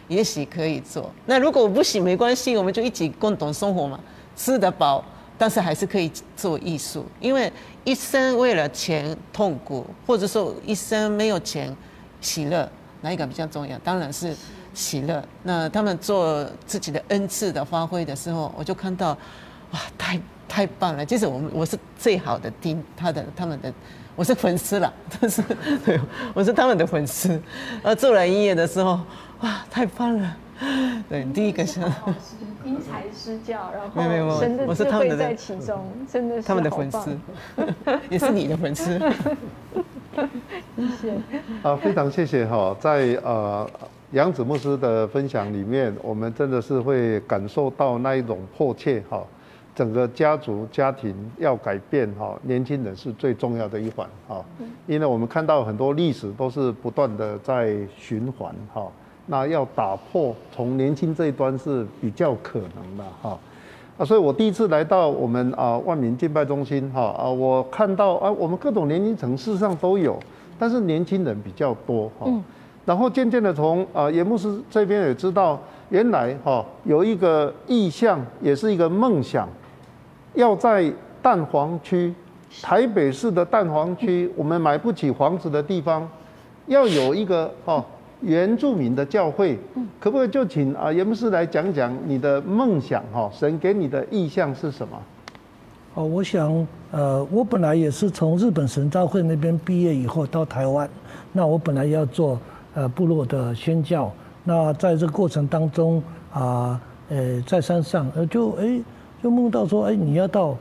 [0.09, 1.09] 也许可以做。
[1.25, 3.97] 那如果我不行没关系，我们就一起共同生活嘛，
[4.35, 5.01] 吃得饱，
[5.37, 7.05] 但是还是可以做艺术。
[7.21, 7.49] 因为
[7.85, 11.73] 一生为了钱痛苦，或者说一生没有钱
[12.19, 12.69] 喜乐，
[12.99, 13.77] 哪一个比较重要？
[13.79, 14.35] 当然是。
[14.75, 19.15] 喜乐，那他们做自己的恩赐的发挥的时候，我就看到，
[19.69, 20.19] 哇，太
[20.53, 21.03] 太棒了！
[21.03, 23.73] 其实我们我是最好的听他的他们的，
[24.15, 25.41] 我是粉丝了， 但是
[25.83, 25.99] 对，
[26.31, 27.41] 我是他们的粉丝。
[27.81, 28.99] 而做了音乐的时候，
[29.41, 30.37] 哇，太棒了！
[31.09, 31.79] 对，第一个是
[32.63, 37.17] 因材施教， 然后神的智慧在其中，真的是他们的粉丝，
[38.11, 38.99] 也是你的粉丝。
[40.77, 41.13] 谢谢。
[41.63, 43.67] 啊，非常谢谢哈，在呃。
[44.11, 49.23] 杨子牧师的分享里面，我们真的是会感受到那一种迫切哈，
[49.75, 54.43] 整个家族家庭要改变哈，年轻人是最重要的一环哈，
[54.85, 58.87] 因为我们看到很多历史都是不断的在循环哈，
[59.25, 63.37] 那要打破从年轻这一端是比较可能的哈，
[63.97, 70.19] 啊，所以我第一次来到我们啊万民敬拜中心哈啊，我看到啊我们各种年龄层事实上都有，
[70.59, 72.31] 但是年轻人比较多哈。
[72.85, 75.57] 然后渐渐的从啊严牧师这边也知道，
[75.87, 79.47] 原来哈有一个意向，也是一个梦想，
[80.33, 82.13] 要在蛋黄区，
[82.61, 86.07] 台北市的蛋黄区，我们买不起房子的地方，
[86.67, 87.83] 要有一个哈
[88.21, 89.57] 原住民的教会，
[89.99, 93.29] 可不可以就请啊严牧师来讲讲你的梦想哈？
[93.33, 94.97] 神给你的意向是什么？
[95.95, 100.89] 哦，我想呃，我本来也是从日本神召会那边毕业以后到台湾，
[101.31, 102.39] 那我本来要做。
[102.75, 104.11] 呃，部落的宣教，
[104.43, 108.81] 那在这个过程当中啊，呃，在山上，呃，就哎，
[109.23, 110.55] 就梦到说，哎，你要到，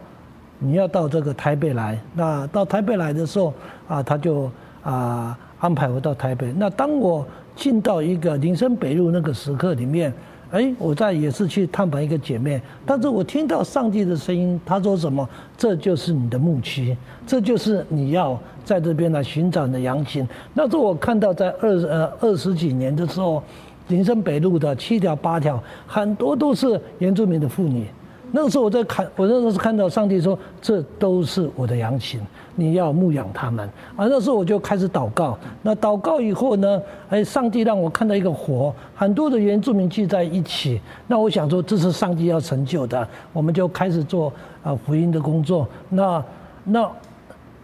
[0.61, 1.99] 你要到这个台北来。
[2.15, 3.53] 那到台北来的时候，
[3.89, 4.49] 啊，他就
[4.85, 6.55] 啊安排我到台北。
[6.57, 10.13] 那当我进到一个林森北路那个时刻里面。
[10.53, 15.27] 哎，我在也是去探访一个姐妹，但是我听到上帝的声音，他说什么？
[15.57, 16.95] 这就是你的牧区，
[17.27, 20.29] 这就是你要在这边来寻找的羊群。
[20.53, 23.43] 那时我看到在二呃二十几年的时候，
[23.89, 27.87] 林森北路的七条八条，很多都是原住民的妇女。
[28.33, 32.21] 那个时候我在看，我那时候是看到上帝说，这都是我的羊群。
[32.55, 33.67] 你要牧养他们
[33.97, 34.07] 啊！
[34.11, 35.39] 那时候我就开始祷告。
[35.63, 36.83] 那祷告以后呢？
[37.09, 40.79] 哎，上帝让我看到一个火，很多的原住民聚在一起。
[41.07, 43.09] 那我想说，这是上帝要成就的。
[43.33, 44.31] 我们就开始做
[44.63, 45.67] 啊福音的工作。
[45.89, 46.23] 那
[46.65, 46.91] 那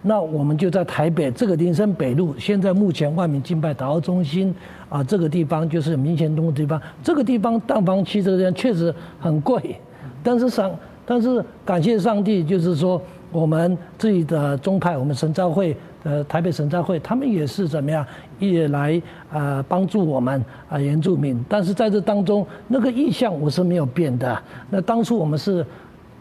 [0.01, 4.55] 那我们就在台北这个林森北路，现在目前万民敬拜祷告中心
[4.89, 6.81] 啊，这个地方就是民贤东的地方。
[7.03, 9.79] 这个地方蛋房区这个地方确实很贵，
[10.23, 10.71] 但是上
[11.05, 13.01] 但是感谢上帝，就是说
[13.33, 18.05] 我们自己的宗派，我们神召会呃台北神召会，他们也是怎么样
[18.39, 19.01] 也来
[19.33, 21.45] 啊帮助我们啊原住民。
[21.49, 24.43] 但是在这当中，那个意向我是没有变的。
[24.71, 25.65] 那当初我们是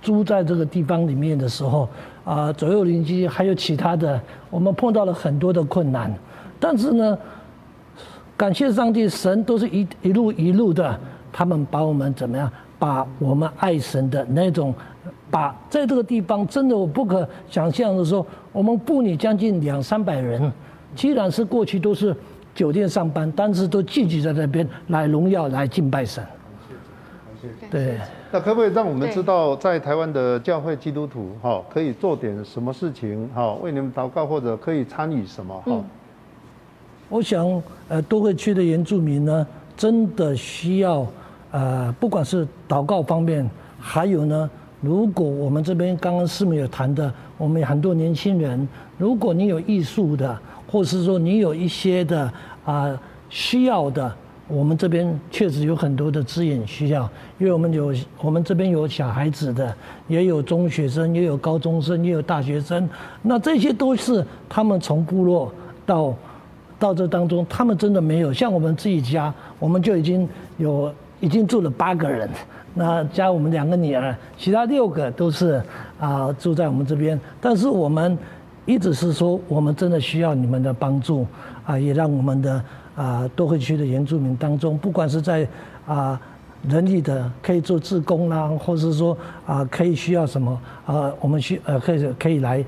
[0.01, 1.87] 租在这个地方里面的时候。
[2.27, 6.13] 啊，左右邻居还有其他的，我们碰到了很多的困难，
[6.59, 7.17] 但是呢，
[8.35, 10.99] 感谢上帝，神都是一一路一路的，
[11.31, 14.73] 他们把我们怎么样，把我们爱神的那种，
[15.31, 20.51] 把在这个地方真的我不可想象的说，我们部里将近两三百人，
[20.95, 22.15] 既然是过去都是
[22.53, 26.23] 酒店上班，但是都聚集在那边来荣耀来敬拜神，
[27.69, 27.97] 对。
[28.29, 35.81] 那可不可以让我们知道，在台湾的教会基督徒哈，可以做点什么事情哈，为你们祷告或者可以参与什么哈？
[37.07, 39.47] 我想，呃，都会区的原住民呢，
[39.77, 41.07] 真的需要，
[41.51, 44.49] 呃，不管是祷告方面，还有呢，
[44.81, 48.67] 如果我们这边刚刚师母有谈的，我们很多年轻人，
[48.97, 50.37] 如果你有艺术的，
[50.69, 52.31] 或是说你有一些的
[52.65, 54.13] 啊需要的。
[54.49, 57.03] 我们这边确实有很多的资源需要，
[57.37, 59.75] 因为我们有我们这边有小孩子的，
[60.07, 62.87] 也有中学生，也有高中生，也有大学生。
[63.21, 65.51] 那这些都是他们从部落
[65.85, 66.15] 到
[66.79, 70.25] 到这当中，他们真的没有像我们自己家，我们就已经
[70.55, 70.89] 有
[71.19, 72.29] 已经住了八个人，
[72.73, 75.61] 那加我们两个女儿，其他六个都是
[75.99, 77.19] 啊住在我们这边。
[77.39, 78.17] 但是我们
[78.65, 81.25] 一直是说，我们真的需要你们的帮助
[81.65, 82.63] 啊，也让我们的。
[82.97, 85.47] 啊，都会区的原住民当中，不管是在
[85.85, 86.19] 啊
[86.67, 89.15] 人力的可以做志工啦，或是说
[89.45, 92.65] 啊可以需要什么啊，我们需呃可以可以来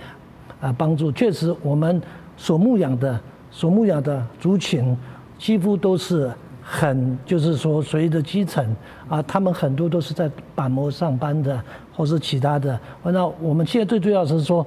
[0.61, 1.11] 啊帮助。
[1.11, 1.99] 确实，我们
[2.37, 3.19] 所牧养的
[3.49, 4.95] 所牧养的族群，
[5.39, 6.31] 几乎都是
[6.71, 8.63] 很就是说随着基层
[9.09, 11.59] 啊，他们很多都是在板模上班的，
[11.91, 12.79] 或是其他的。
[13.03, 14.63] 那我们现在最重要是说，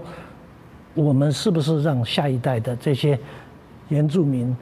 [0.94, 3.16] 我们是不是让下一代的这些
[3.88, 4.54] 原住民？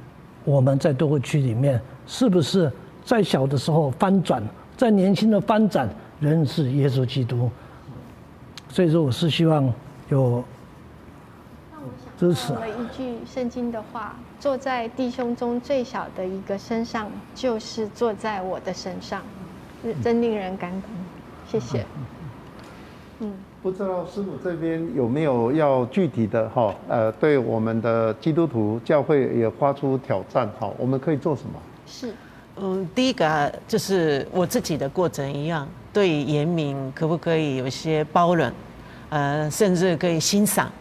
[0.45, 2.71] 我们在都会区里面，是不是
[3.03, 4.43] 在小的时候翻转，
[4.77, 5.89] 在年轻的翻转
[6.21, 7.51] 认识耶稣基督？
[8.69, 9.73] 所以说，我是希望
[10.11, 10.45] 有
[12.21, 12.53] 支持。
[12.53, 19.23] 了一句圣经的话：“坐在弟兄中最小的一个身上，就是坐在我的身上。”
[20.05, 20.91] 真令人感动。
[21.51, 21.87] 谢谢。
[23.21, 23.33] 嗯。
[23.63, 26.75] 不知道师傅这边有没有要具体的哈？
[26.89, 31.61] 呃，对我们的基督徒教会也发出挑战哈，我们可以做什么？
[31.87, 32.15] 是，
[32.57, 38.51] 嗯，第一个就是我自己的过程一样，对严明可不可以有一些包容，
[39.11, 40.73] 呃，甚至可以欣赏，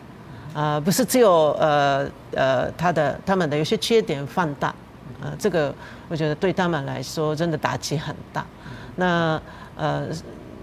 [0.60, 4.74] 啊，不是只有呃呃他的他们的有些缺点放大，
[5.22, 5.74] 呃，这个
[6.10, 8.46] 我觉得对他们来说真的打击很大。
[8.96, 9.42] 那
[9.76, 10.08] 呃。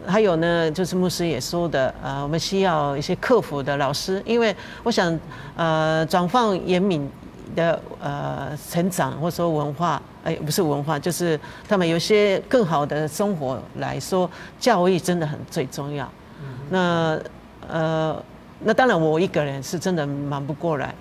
[0.09, 5.19] 还有呢，就是牧师也说的，呃，我们需要一些客服的老师，因为我想，
[5.57, 7.11] 呃，转放严敏
[7.57, 11.37] 的呃成长或者说文化，哎，不是文化，就是
[11.69, 14.31] 他们有些更好的生活来说，
[14.61, 16.09] 教育真的很最重要。
[16.71, 17.19] 那
[17.69, 18.17] 呃，
[18.67, 20.93] 那当然我一个人是真的忙不过来。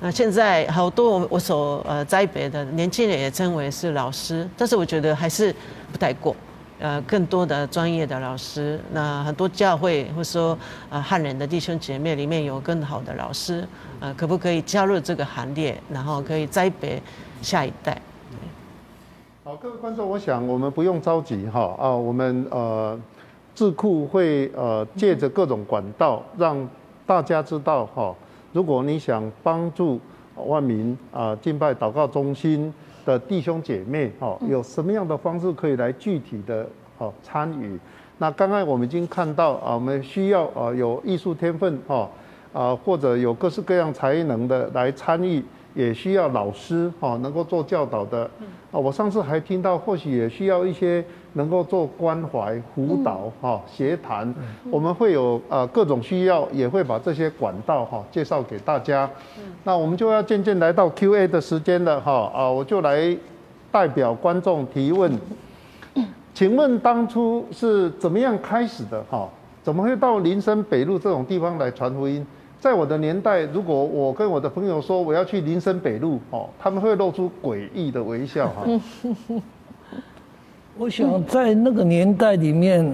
[0.00, 5.54] 那现在好多我所呃栽培的年轻人也称为是老师，但是我觉得还是
[5.90, 6.36] 不太过。
[6.80, 10.58] 呃，更多的专业的老师，那很多教会或者说
[10.90, 13.66] 呃汉人的弟兄姐妹里面有更好的老师，
[14.00, 17.00] 呃，可不可以加入这个行列，然后可以栽培
[17.40, 17.96] 下一代？
[19.44, 22.98] 好，各位观众，我想我们不用着急哈啊，我们呃
[23.54, 26.68] 智库会呃借着各种管道让
[27.06, 28.14] 大家知道哈，
[28.52, 30.00] 如果你想帮助
[30.36, 32.72] 万民啊敬拜祷告中心。
[33.06, 37.78] 的弟兄姐妹，哈，有什么样的方式可以来具体的哦参与？
[38.16, 42.08] 那刚刚我们已经看到啊，我们需要啊有艺术天分，哈，
[42.54, 45.44] 啊或者有各式各样才能的来参与。
[45.74, 48.30] 也需要老师哈，能够做教导的。
[48.70, 51.04] 啊，我上次还听到，或许也需要一些
[51.34, 54.32] 能够做关怀辅导哈，协谈。
[54.70, 59.08] 我们会有呃各种需要，也会把这些管道哈介绍给大家。
[59.64, 63.16] 那我们就要渐渐来到 Q&A 的时间了哈啊，我就来
[63.70, 65.12] 代表观众提问。
[66.34, 69.28] 请问当初是怎么样开始的哈？
[69.62, 72.26] 怎么会到林森北路这种地方来传福音？
[72.60, 78.64] 在我的年代，如果我跟我的朋友说我要去林森北路，哦，他们会露出诡异的微笑哈。
[80.76, 82.90] 我想在那个年代里面，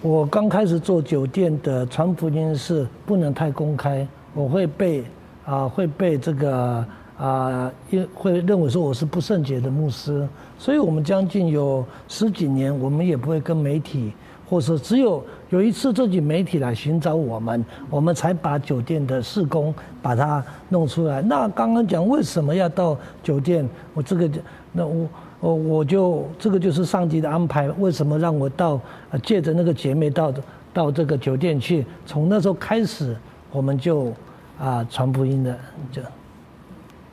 [0.00, 5.04] 我刚开始做酒店的传福音是不能太公开，我会被
[5.44, 6.84] 啊会被这个
[7.18, 10.26] 啊因会认为说我是不圣洁的牧师，
[10.58, 14.12] 所以我们将近有十几年，我们也不会跟媒体，
[14.48, 21.20] 或者只有有一次这己媒体来寻找我们，我们才把酒店的施工把它弄出来。
[21.22, 24.30] 那刚刚讲为什么要到酒店，我这个
[24.72, 25.06] 那我。
[25.42, 28.78] 我我就这个就是上帝的安排，为什么让我到
[29.22, 30.30] 借着那个姐妹到
[30.70, 31.82] 到这个酒店去？
[32.04, 33.16] 从那时候开始，
[33.50, 34.12] 我们就
[34.58, 35.58] 啊传福音的
[35.90, 36.02] 就。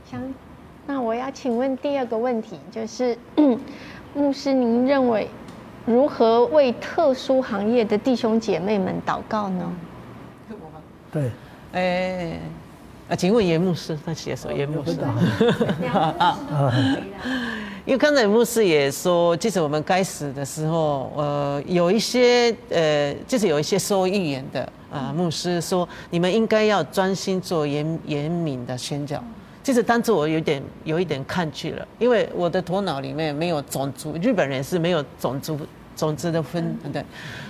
[0.04, 0.22] 想，
[0.86, 3.18] 那我要请问第二个问题，就是
[4.14, 5.30] 牧师，您认为
[5.88, 9.74] 如何为特殊行业的弟兄姐妹们祷告呢？
[11.12, 11.32] 对，
[11.72, 12.40] 哎。
[13.10, 15.00] 啊，请问严牧师，他写说严牧师
[15.94, 16.38] 啊 啊，
[17.86, 29.24] 因为刚才牧师也说，即使我们该死的时候，呃，有一些呃，就是有一些说预言的啊，牧师说，你们应该要专心做严严敏的宣教。
[29.64, 35.58] 其实当时我有点有一点抗拒了，因为我的头脑里面没有种族，日本人是没有种族
[35.98, 37.04] 种子的分对，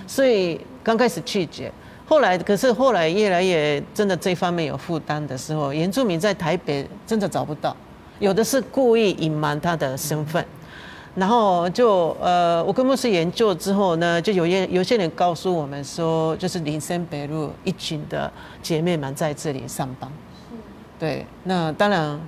[0.06, 1.70] 所以刚开始拒绝。
[2.08, 7.76] 后来，可是后来越来越真的这方面有负担的时候，原住民在台北真的找不到，
[8.18, 10.42] 有的是故意隐瞒他的身份，
[11.14, 18.32] 然后就呃，我跟牧师研究之后呢，就有些有些人告诉我们说，就是林森北路一群的
[18.62, 20.10] 姐妹们在这里上班，
[20.98, 22.18] 对，那当然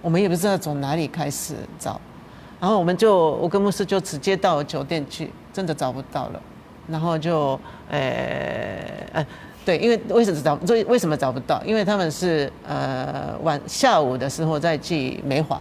[0.00, 2.00] 我们也不知道从哪里开始找，
[2.60, 6.42] 然后我们就我跟牧师就直接到酒店去，真的找不到了。
[6.90, 8.00] 然后就，呃，
[9.12, 9.26] 呃，
[9.62, 10.54] 对，因为为什么找？
[10.72, 11.62] 为为什么找不到？
[11.62, 15.60] 因为他们是呃晚下午的时候在寄梅花，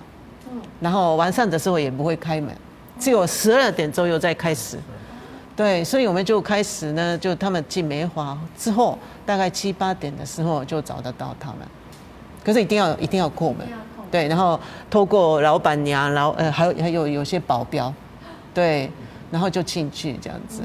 [0.49, 2.55] 嗯，然后晚上的时候也不会开门，
[2.97, 4.77] 只有十二点左右再开始，
[5.53, 11.67] 对，所以我们就开始呢，就他们寄梅花之后，大概七八点的时候就找得到他们，
[12.41, 13.67] 可是一定要一定要过门，
[14.11, 17.93] 对，然后透过老板娘，然后呃还有还有有些保镖，
[18.53, 18.89] 对，
[19.31, 20.61] 然后就进去这样子。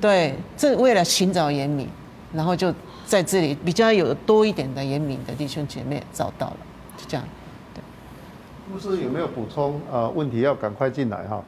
[0.00, 1.88] 对，这为了寻找严敏，
[2.32, 2.72] 然后就
[3.06, 6.56] 在这里比较有多一点的严敏的弟兄姐妹找到了，
[6.96, 7.26] 就这样。
[7.74, 7.82] 对，
[8.70, 9.80] 牧师有没有补充？
[9.90, 11.42] 呃，问题要赶快进来哈。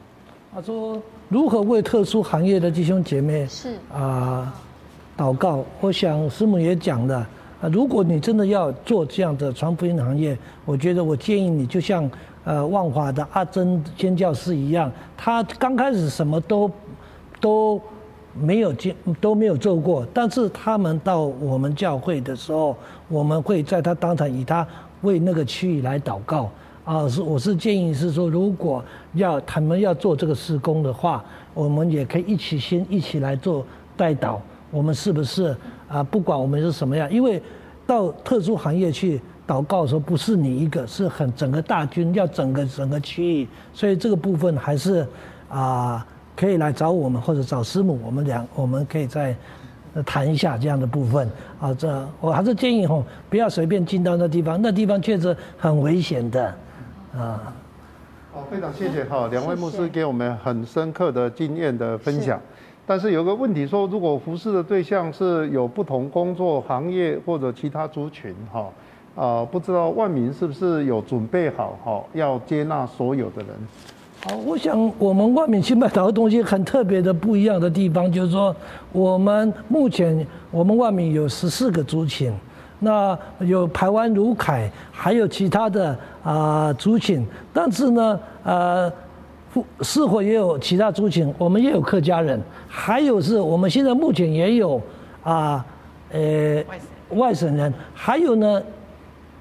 [0.53, 0.99] 他说
[1.29, 4.51] 如何为特殊行业的弟兄姐妹是啊
[5.15, 5.63] 祷告？
[5.79, 7.27] 我想师母也讲了
[7.61, 12.09] 啊，如果你真的要做这样的传福音行业，我觉得我建议你就像
[12.43, 16.71] 呃万华的阿珍宣教师一样，他刚开始什么都
[17.39, 17.81] 都。
[18.39, 22.77] 没有见都没有做过，但是他们到我们教会的时候，
[23.07, 24.67] 我们会在他当场以他
[25.01, 26.47] 为那个区域来祷告
[26.85, 27.09] 啊。
[27.09, 34.37] 是我是建议是说，如果要他们要做这个施工的话，我们也可以一起先一起来做代祷。
[34.69, 35.57] 我们是不是
[35.87, 36.03] 啊？
[36.03, 37.41] 不管我们是什么样，因为
[37.85, 45.07] 到特殊行业去祷告的时候，不是你一个，是很整个大军要整个整个区域，所以这个部分还是
[45.49, 46.05] 啊。
[46.39, 49.35] 可以来找我们或者找师母，我们两我们可以再
[50.05, 51.27] 谈一下这样的部分
[51.59, 51.73] 啊。
[51.73, 56.45] 这我还是建议吼，不要随便进到那地方，那地方确实很危险的
[57.11, 57.51] 啊。
[58.31, 62.39] 好，非常谢谢哈，两位牧师给我们很深刻的经验的分享。
[62.89, 68.65] 但是有个问题说，如果服侍的对象是有不同工作行业或者其他族群哈
[69.13, 73.47] 啊，不知道万民是不是有准备好哈，要接纳所有的人。
[74.25, 78.55] 好，我想我们外面新买到的东西很特别的不一样的地方，就是说
[78.93, 82.31] 我们目前我们外面有十四个族群，
[82.79, 88.91] 那有台湾卢凯，还有其他的啊族群，但是呢，呃，
[89.81, 91.33] 是否也有其他族群？
[91.37, 94.81] 我们也有客家人，还有是我们现在目前也有
[95.23, 95.65] 啊，
[96.11, 96.63] 呃，
[97.11, 98.61] 外省人，还有呢，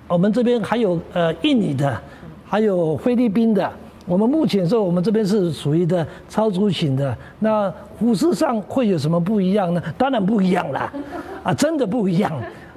[0.09, 2.01] 我们这边还有呃印尼的，
[2.45, 3.71] 还有菲律宾的。
[4.07, 7.17] 我们目前说，我们这边是属于的超族型的。
[7.41, 9.83] 那服饰上会有什么不一样呢？
[9.99, 10.93] 当然不一样啦，
[11.43, 12.33] 啊，真的不一样。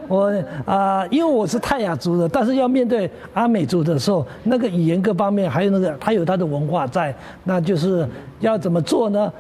[0.10, 8.06] 我啊，因为我是泰雅族的，但是要面对阿美族的时候，那个语言各方面，还有那个他有他的文化在，那就是
[8.40, 9.32] 要怎么做呢？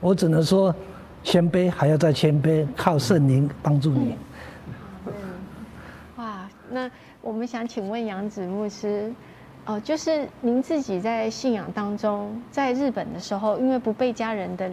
[0.00, 0.72] 我只能说，
[1.24, 4.14] 谦卑还要再谦卑，靠圣灵帮助你。
[6.16, 6.88] 哇，那
[7.22, 9.10] 我们想请问杨子牧师。
[9.64, 14.70] 哦，就是您自己在信仰当中，在日本的时候，因为不被家人的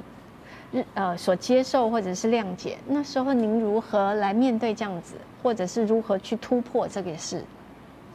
[0.94, 7.44] 呃所接受或者是谅解，那时候您如何来面对这样子，或者是如何去突破这个事？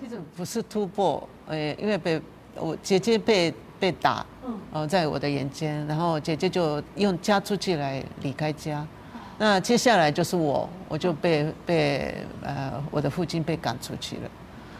[0.02, 2.20] 其实不是突破，呃，因为被
[2.54, 8.86] 我姐姐被被打，嗯，呃，在我的眼前，然后姐姐就用家出去来离开家，
[9.38, 14.30] 那接下来就是我，我就被被呃我的父亲被赶出去了，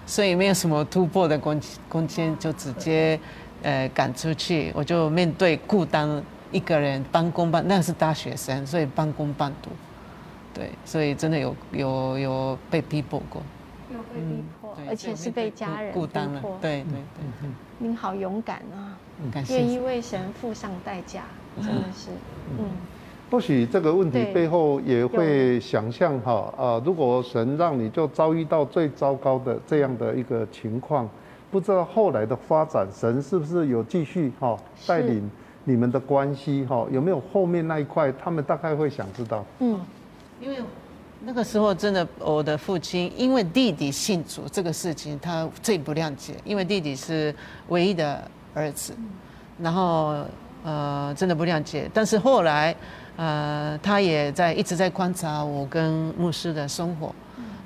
[0.07, 3.18] 所以没有什么突破的空空间，就直接
[3.62, 9.71] 呃赶出去，我就面对孤单一个人半工半，那是大学生，所以半工半读，
[10.53, 13.43] 对，所以真的有有有被逼迫过，
[13.93, 18.99] 有被逼迫，而且是被家人孤单了，对对对，您好勇敢啊，
[19.33, 19.59] 感谢。
[19.59, 21.23] 愿意为神付上代价，
[21.57, 22.11] 真的是，
[22.59, 22.67] 嗯。
[23.31, 31.09] 或许这个问题背后也会想象哈啊，如果神让你就遭遇到最糟糕的这样的一个情况，
[31.49, 35.31] 不知道后来的发展，神是不是有继续哈带领
[35.65, 36.87] 你们的关系哈？
[36.91, 38.13] 有没有后面那一块？
[38.13, 39.45] 他们大概会想知道。
[39.61, 39.81] 嗯，
[40.41, 40.59] 因为
[41.23, 47.35] 那个时候真的，我的父亲因为弟弟信主这个事情，他最不谅解，因为弟弟是
[47.69, 48.23] 唯一的
[48.55, 48.95] 儿子，
[49.59, 50.25] 然后
[50.65, 51.91] 呃，真的不谅解。
[51.93, 52.75] 但是后来。
[53.17, 57.15] 呃，他也在一直在观察我跟牧师的生活。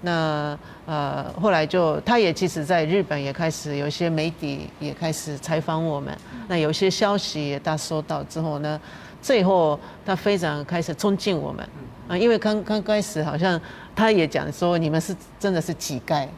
[0.01, 6.17] 那呃，后来就他也其实在日本也开始有一些媒体也开始采访我们。
[6.47, 8.79] 那有些消息也他收到之后呢，
[9.23, 11.67] 最后他非常开始尊敬我们。
[12.07, 13.59] 啊，因为刚刚开始好像
[13.97, 16.29] 他也讲说你们是真的是乞丐。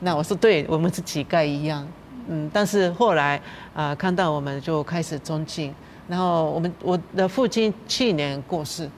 [0.00, 1.86] 那我说对，我们是乞丐一样。
[2.28, 3.40] 嗯，但是后来
[3.74, 5.74] 啊，看到我们就开始尊敬。
[6.08, 8.88] 然后我们我的父亲去年过世，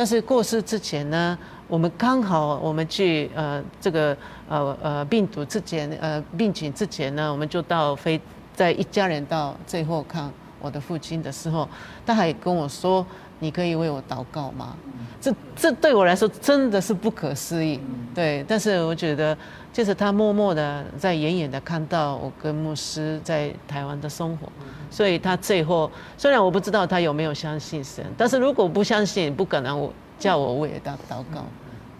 [0.00, 1.36] 但是过世之前呢，
[1.68, 4.16] 我们刚好我们去呃这个
[4.48, 8.18] 呃呃病毒之前呃病情之前呢，我们就到飞
[8.54, 11.68] 在一家人到最后看我的父亲的时候，
[12.06, 13.06] 他还跟我说
[13.40, 14.76] ：“你可以为我祷告吗？”
[15.20, 17.78] 这这对我来说真的是不可思议，
[18.14, 18.42] 对。
[18.48, 19.36] 但是我觉得，
[19.70, 24.48] 就是他默默的在远远的看到我跟牧师在台湾的生活。
[24.90, 31.44] 所以他最后虽然我不知道他有没有相信神，但是如果不相信，不可能我叫我为他祷告，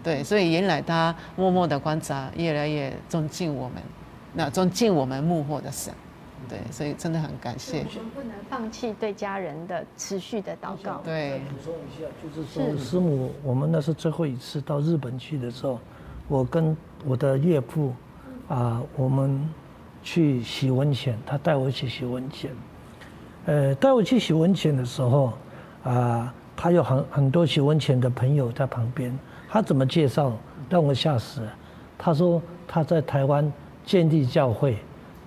[0.03, 3.81] 对，所以原来他默默的观察，越来越尊敬我们，
[4.33, 5.93] 那尊敬我们幕后的神，
[6.51, 7.83] 对，所以真的很感谢。
[8.13, 11.01] 不能放弃对家人的持续的祷告。
[11.03, 11.39] 对。
[11.49, 15.79] 补充一下，就是说师母，我们那是最后一次到日本去的时候，
[16.27, 16.75] 我跟
[17.05, 17.93] 我的岳父
[18.49, 19.49] 啊，我们
[20.03, 22.51] 去洗温泉，他带我去洗温泉。
[23.45, 25.33] 呃，带我去洗温泉的时候，
[25.83, 29.17] 啊，他有很很多洗温泉的朋友在旁边。
[29.49, 30.37] 他怎么介绍，
[30.69, 31.53] 让我吓死了。
[31.97, 33.51] 他说他在台湾
[33.85, 34.77] 建立教会，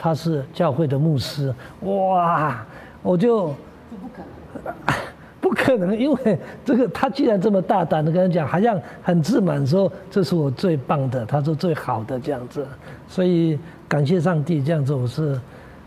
[0.04, 1.50] 他是教会的牧师。
[1.80, 2.62] 哇，
[3.02, 3.46] 我就
[3.88, 4.18] 不可
[4.62, 4.74] 能，
[5.40, 12.66] 不可能，因为这个他既然这么大胆的跟他讲，好像很自满说这是我最棒的，他说最好的这样子。
[13.08, 15.40] 所以感谢上帝，这样子我是。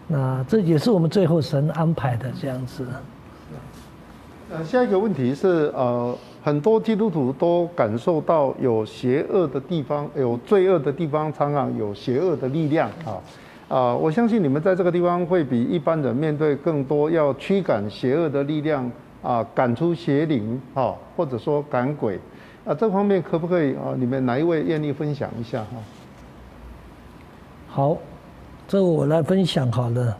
[0.07, 2.87] 那这也是我们最后神安排的这样子。
[4.51, 13.21] 呃，下一个问题是，呃，很多基督徒都感受到有邪恶的地方，有罪恶的地方，常常有邪恶的力量啊。
[13.67, 18.89] 啊，我相信你们在这个地方会比一般人面对更多要驱赶邪恶的力量
[19.21, 22.19] 啊，赶出邪灵啊，或者说赶鬼
[22.65, 23.93] 啊，这方面可不可以啊？
[23.97, 25.77] 你们哪一位愿意分享一下哈？
[27.67, 27.97] 好。
[28.69, 30.17] 这我来分享好了，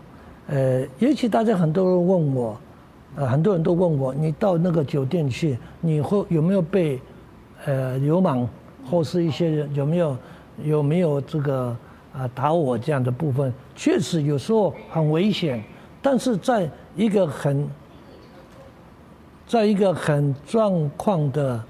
[0.47, 2.57] 呃，尤其大家很多人问我，
[3.17, 6.97] 呃，很多人都问我，你到那个酒店去，你会有没有被，
[7.65, 8.47] 呃，流氓
[8.89, 10.17] 或是一些人有没有
[10.63, 11.75] 有没有这个
[12.18, 13.53] 啊打我这样的部分？
[13.76, 15.63] 确实有时候很危险，
[16.01, 17.70] 但是在一个很，
[19.45, 21.63] 在一个很状况的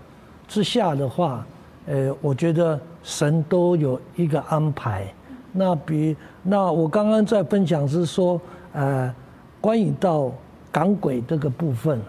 [0.47, 1.45] 之下的话，
[1.85, 5.05] 呃，我觉得神都有一个安排。
[5.51, 8.39] 那比那我刚刚在分享是说，
[8.71, 9.13] 呃，
[9.59, 10.31] 关于到
[10.71, 11.99] 港鬼这个部分，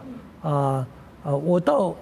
[0.43, 0.87] 啊
[1.25, 1.95] 啊，我到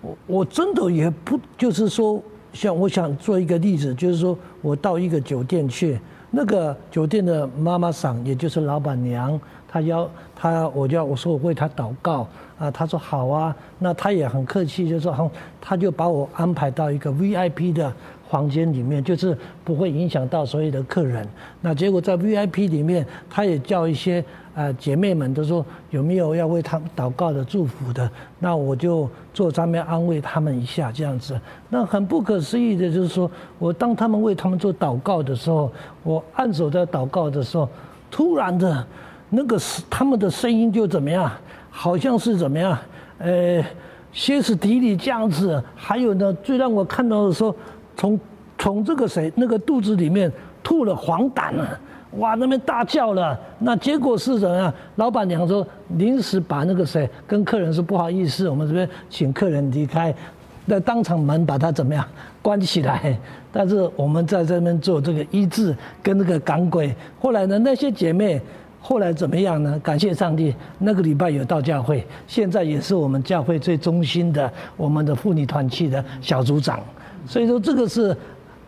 [0.00, 2.20] 我我真的也不就是说，
[2.52, 6.00] 像我想做一个例子，就是说我到一个酒店去，
[6.30, 9.38] 那个酒店的妈妈桑，也就是老板娘，
[9.68, 12.26] 她要她，我叫我说我为她祷告，
[12.58, 17.92] 啊，她说好啊，那她也很客气，就说好，她就把我安排到一个 VIP 的。
[18.30, 21.24] 房间里面就是不会影响到所有的客人。
[21.60, 24.24] 那结果在 VIP 里面，她也叫一些
[24.54, 28.08] 呃姐妹们都说有没有要为他们祷告的、祝福的。
[28.38, 31.38] 那我就坐上面安慰他们一下，这样子。
[31.68, 35.70] 那很不可思议的就是说，我当他们为他们做祷告的时候，
[36.02, 37.68] 我按手在祷告的时候，
[38.10, 38.86] 突然的，
[39.30, 41.30] 那个是他们的声音就怎么样？
[41.70, 42.78] 好像是怎么样？
[43.18, 43.64] 呃，
[44.12, 45.62] 歇斯底里这样子。
[45.74, 47.54] 还有呢，最让我看到的时候。
[47.96, 48.18] 从
[48.58, 50.28] 从这个谁那个肚子里面
[50.64, 51.78] 吐了黄疸了，
[52.18, 53.38] 哇，那边大叫了。
[53.58, 54.72] 那结果是什么样？
[54.96, 60.14] 老板娘说临时把那个谁跟客人说不好意思，我们这边请客人离开，
[60.66, 62.06] 那当场门把它怎么样
[62.40, 63.18] 关起来？
[63.50, 66.94] 但是我们在这边做这个医治跟那个赶鬼。
[67.20, 68.40] 后来呢，那些姐妹
[68.80, 69.78] 后来怎么样呢？
[69.82, 76.78] 感谢上帝，那个礼拜有到教会，现在也是我们教会最忠心的我们的妇女团契的小组长。
[77.26, 78.16] 所以说这个是。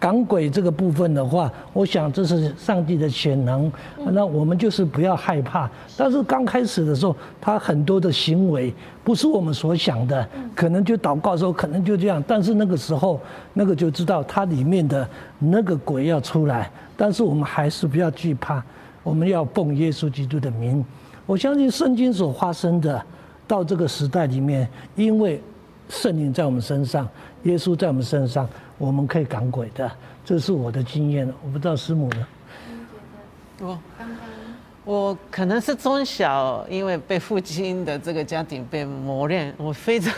[0.06, 3.72] 赶鬼这个部分的话，我想这是上帝的潜能，
[4.12, 5.68] 那我们就是不要害怕。
[5.96, 13.20] 但是刚开始的时候，他很多的行为不是我们所想的，可能就祷告的时候可能就这样，但是那个时候
[13.52, 15.08] 那个就知道它里面的
[15.40, 18.62] 那个鬼要出来，但是我们还是不要惧怕，
[19.02, 20.84] 我们要奉耶稣基督的名。
[21.26, 23.02] 我相信圣经所发生的，
[23.48, 25.42] 到这个时代里面，因为
[25.88, 27.08] 圣灵在我们身上，
[27.42, 28.48] 耶稣在我们身上。
[28.78, 29.90] 我们可以赶鬼的，
[30.24, 31.26] 这是我的经验。
[31.42, 32.26] 我不知道师母呢？
[33.58, 33.78] 我
[34.84, 40.12] 我可能是从小因为被父亲的这个家庭被磨练，我非常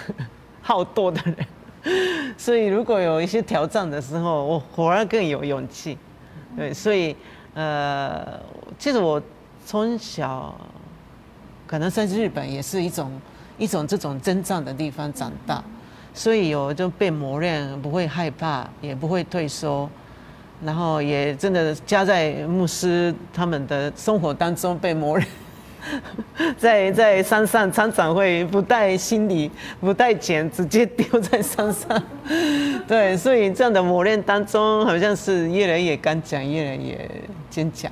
[0.60, 5.96] 好斗的人， 所以如果有一些挑战的时候，我反而更有勇气。
[6.56, 7.14] 对，所以
[7.54, 8.40] 呃，
[8.76, 9.22] 其实我
[9.64, 10.52] 从小
[11.66, 13.20] 可能在日本也是一种
[13.56, 15.62] 一种这种征战的地方长大。
[16.14, 19.88] 所以有就被磨练，不会害怕，也不会退缩，
[20.64, 25.28] 然后也真的加在牧师他们的生活当中被磨练，
[26.58, 29.50] 在在山上常常会不带行李、
[29.80, 32.02] 不带钱，直接丢在山上。
[32.88, 37.08] 对，所以这样的磨练当中，好像是越来越敢讲，越来越
[37.48, 37.90] 坚强。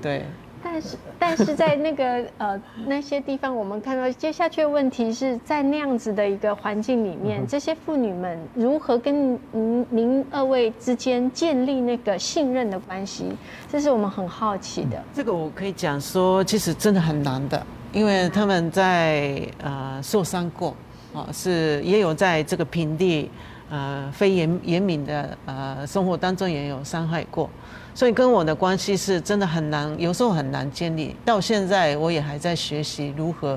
[0.00, 0.24] 对。
[0.62, 13.32] 但是，但是在那个 呃那些地方，我们看到接下去的问题是在那样子的一个环境里面，这些妇女们如何跟您您二位之间建立那个信任的关系？
[13.72, 15.02] 这是我们很好奇的。
[15.14, 20.76] 这个我可以讲说，其实真的很难的，因为他们在呃受伤过，
[21.14, 23.30] 啊是也有在这个平地
[23.70, 27.48] 呃非严严敏的呃生活当中也有伤害过。
[27.94, 31.14] 所以跟我的关系是真的很难，有时候很难建立。
[31.24, 33.56] 到现在我也还在学习如何，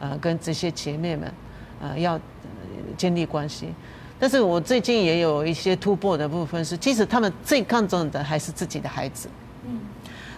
[0.00, 1.32] 呃，跟这些姐妹们，
[1.80, 2.18] 呃，要
[2.96, 3.68] 建立关系。
[4.18, 9.28] 但是我最近也有一些突破的部分是，其实他们最看重的还是自己的孩子。
[9.64, 9.78] 嗯。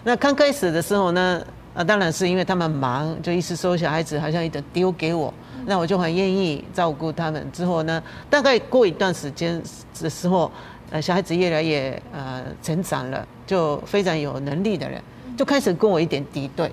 [0.03, 5.33] 那刚开始的时候呢，啊，当然是因为他们忙，就意思说小孩子好像一直丢给我，
[5.65, 7.51] 那我就很愿意照顾他们。
[7.51, 9.59] 之后呢，大概过一段时间
[9.99, 10.51] 的时候。
[10.91, 15.01] 呃，小孩子越来越呃成长了，就非常有能力的人，
[15.37, 16.67] 就开始跟我一点敌对，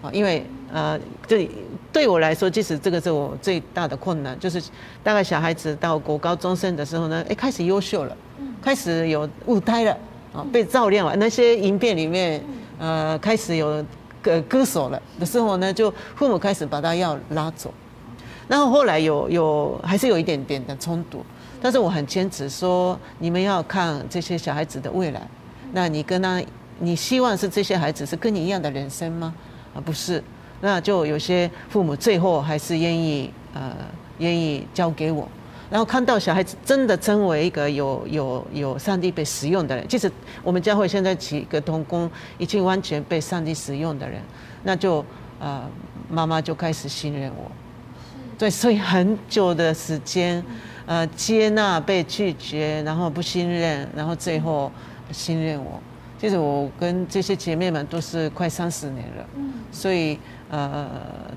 [0.00, 1.50] 啊，因为呃，对
[1.92, 4.62] 对我来说，即使这个是我最大的困难，就是
[5.02, 8.16] 大概小孩子到国高中生的时候呢，哎，开始优秀了，
[8.62, 9.98] 开始有舞台了，
[10.32, 12.40] 啊，被照亮了，那些影片里面，
[12.78, 13.84] 呃，开始有
[14.22, 17.74] 歌歌手了的时候呢，就父母开始把他要拉走，
[18.46, 21.24] 然后后来有有还是有一点点的冲突。
[21.64, 25.22] 但是我很坚持说，你们要看这些小孩子的未来。
[25.72, 26.38] 那你跟他，
[26.78, 29.34] 你希望是这些孩子是跟你一样的人生吗？
[29.74, 30.22] 啊，不是。
[30.60, 33.74] 那就有些父母最后还是愿意呃，
[34.18, 35.26] 愿意交给我。
[35.70, 40.12] 然后看到小孩子真的成为一个有有有上帝被使用的人，即使
[40.42, 44.20] 我们教会现在几个童工已经完全被上帝使用的人，
[44.64, 45.02] 那就
[45.40, 45.62] 呃，
[46.10, 47.50] 妈妈就开始信任我。
[48.36, 50.44] 对，所以很久的时间。
[50.86, 54.70] 呃，接纳被拒绝，然后不信任，然后最后
[55.10, 55.80] 信任我。
[56.18, 59.26] 其实我跟这些姐妹们都是快三十年了，
[59.70, 60.18] 所以
[60.50, 60.88] 呃，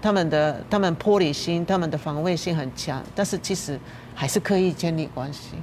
[0.02, 3.78] 他们的他们玻璃心，他们的防卫性很强，但是其实
[4.16, 5.56] 还是可以建立关系。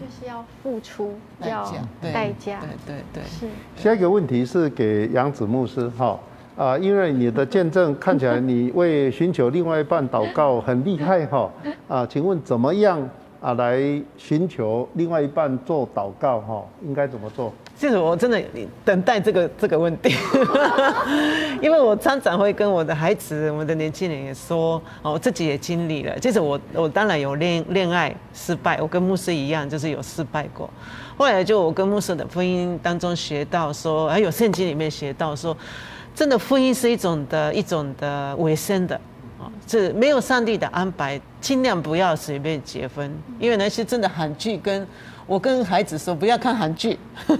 [0.00, 3.22] 就是要付出，要代价，对对对。
[3.24, 3.48] 是。
[3.82, 6.18] 下一个问题是给杨子牧师哈。
[6.56, 11.50] 啊，因为你的见证看起来，你为寻求另外一半祷告很厉害哈。
[11.88, 13.08] 啊，请问怎么样
[13.40, 13.80] 啊来
[14.18, 16.62] 寻求另外一半做祷告哈？
[16.84, 17.52] 应该怎么做？
[17.74, 18.40] 其实我真的
[18.84, 20.14] 等待这个这个问题，
[21.60, 26.16] 因为我常常会跟我的孩子、我的年轻人也说，哦，我自己也经历了。
[26.20, 30.68] 其实我我当然有恋恋爱失败，我跟牧师一样，就是有失败过。
[31.16, 35.56] 后来就我跟牧师的婚姻当中学到说，还有圣经里面学到说。
[36.14, 38.94] 真的婚姻是一种的一种的维生的，
[39.38, 44.86] 啊，这没有上帝的安排，尽量不要随便结婚，因为那些真的韩剧，跟
[45.26, 46.98] 我跟孩子说不要看韩剧，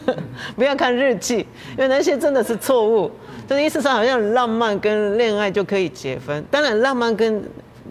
[0.57, 3.11] 不要看日记，因为那些真的是错误。
[3.47, 7.43] 这意思上好像浪漫跟恋爱就可以结婚，当然浪漫跟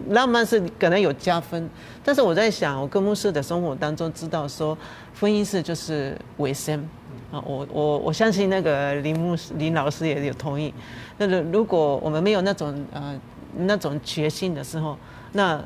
[0.08, 1.68] 浪漫是可能有加分，
[2.02, 4.76] 但是我在想，我跟牧师的生活当中知道说，
[5.20, 6.84] 婚姻是就是卫生。
[7.32, 10.72] 啊，我我我相信那个林牧师林老师也有同意。
[11.16, 13.18] 那个如果我们没有那种呃
[13.56, 14.98] 那种决心的时候，
[15.32, 15.60] 那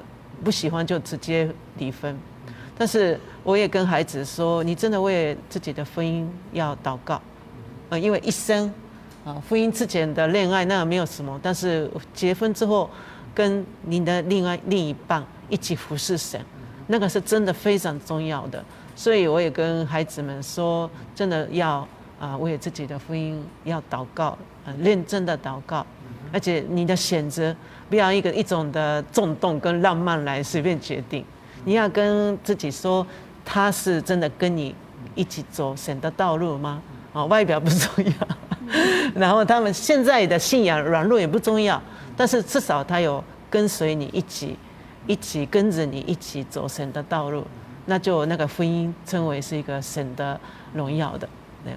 [0.45, 2.17] 不喜欢就直接离婚。
[2.79, 7.21] 但是我也跟孩子说，你真的为自己的婚姻要祷告，
[7.89, 8.73] 呃，因为一生
[9.25, 12.89] 啊，婚姻之前的恋爱那没有什么，但是结婚之后
[13.35, 16.41] 跟你的另外另一半一起服侍神，
[16.87, 18.65] 那个是真的非常重要的。
[18.97, 21.87] 所以我也跟孩子们说，真的要
[22.19, 25.87] 啊为自己的婚姻要祷告，呃，认真的祷告，
[26.33, 27.55] 而且你的选择
[27.89, 31.25] 不要一个一种的冲动跟浪漫来随便决定。
[31.65, 33.07] 你要跟自己说，
[33.45, 34.75] 他是真的跟你
[35.15, 36.83] 一起走神的道路吗？
[37.13, 38.13] 啊，外表不重要，
[39.15, 41.81] 然后他们现在的信仰软弱也不重要，
[42.17, 44.57] 但是至少他有跟随你一起，
[45.07, 47.45] 一起跟着你一起走神的道路，
[47.87, 50.39] 那就那个婚姻称为是一个神的
[50.75, 51.29] 荣耀的。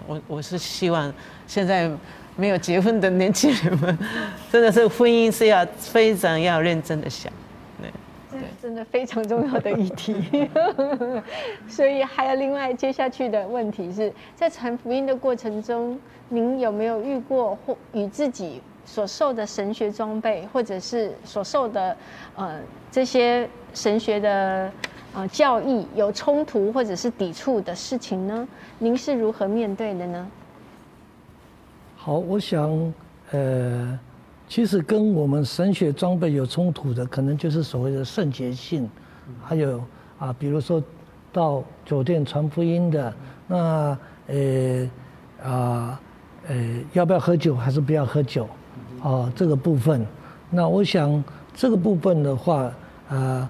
[0.05, 1.11] 我我是希望
[1.47, 1.89] 现在
[2.35, 3.97] 没有结婚的年轻人们，
[4.51, 7.31] 真的是婚姻是要非常要认真的想。
[8.61, 10.49] 真的非常重要的议题，
[11.67, 15.97] 所以还有另外接下去的问题是在传福音的过程中，
[16.27, 21.95] 您有没有遇过或与自己所受的神学装备，或者是所受的
[22.35, 22.59] 呃
[22.91, 24.71] 这些神学的
[25.13, 28.47] 呃教义有冲突或者是抵触的事情呢？
[28.77, 30.27] 您是如何面对的呢？
[31.95, 32.93] 好，我想
[33.31, 33.99] 呃。
[34.51, 38.89] 其实跟我们神学装备有冲突的，可能就是所谓的圣洁性，
[39.43, 39.79] 还有
[40.17, 40.81] 啊，比如说
[41.31, 43.13] 到酒店传福音的，
[43.45, 43.95] 那
[44.25, 44.89] 呃
[45.43, 46.01] 啊
[46.47, 46.55] 呃
[46.93, 48.49] 要不要喝酒还是不要喝酒
[49.03, 50.03] 啊这个部分，
[50.49, 52.73] 那我想这个部分的话啊
[53.09, 53.49] 呃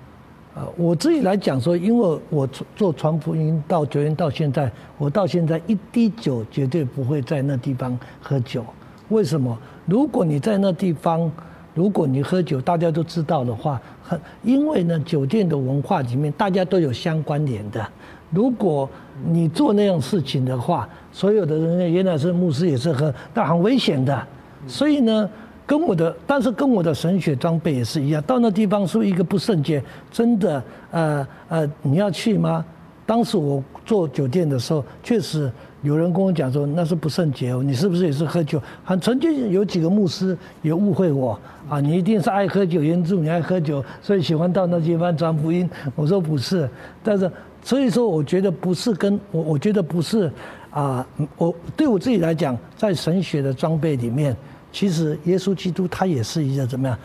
[0.75, 8.65] 我自己来讲说，因为我做传福音到酒店到现在，我到现在一滴酒绝对不会在那地方喝酒，
[9.09, 9.57] 为什么？
[9.85, 11.31] 如果你在那地方，
[11.73, 17.85] 如果你喝酒，大家都知道的话，很因为呢，酒店的文化里面大家都有相关联的。
[18.31, 18.89] 如果
[19.25, 24.27] 你做那样事情的话，所有的人原来是牧师也是喝，那很危险的。
[24.67, 25.29] 所以呢，
[25.69, 29.79] 跟我的，但是跟我的神学装备也是一样，到那地方是一个不圣洁，
[30.11, 32.65] 真的，呃呃，你要去吗？
[33.05, 35.51] 当时我做酒店的时候，确实。
[35.81, 38.61] 有人跟我讲说那是不圣洁哦，你是不是也是喝酒？
[38.83, 41.39] 很曾经有几个牧师也误会我
[41.69, 45.69] 啊，你一定是爱喝酒，原住你爱喝酒，所以喜欢到那地方传福音。
[45.95, 46.69] 我说不是，
[47.01, 47.31] 但是
[47.63, 50.29] 所以说我觉得不是跟我，我觉得不是
[50.71, 51.07] 啊。
[51.37, 54.35] 我对我自己来讲，在神学的装备里面，
[54.71, 56.97] 其实耶稣基督他也是一个怎么样，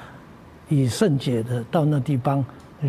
[0.68, 2.44] 以圣洁的到那地方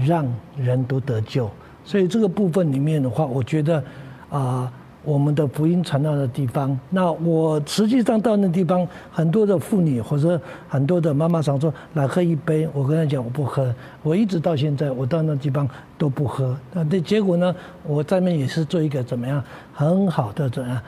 [0.06, 0.26] 让
[0.58, 1.50] 人都得救。
[1.84, 3.84] 所以这个部分里面的话，我觉得
[4.30, 4.72] 啊。
[5.08, 13.72] 我们的福音传到的地方，那我实际上到那地方，很多的妇女或者很多的妈妈常说来喝一杯，我跟她讲我不喝，
[14.02, 16.58] 我一直到现在我到那地方都不喝。
[16.74, 20.82] 那的结果呢，我在那也是做一个怎么样很好的怎样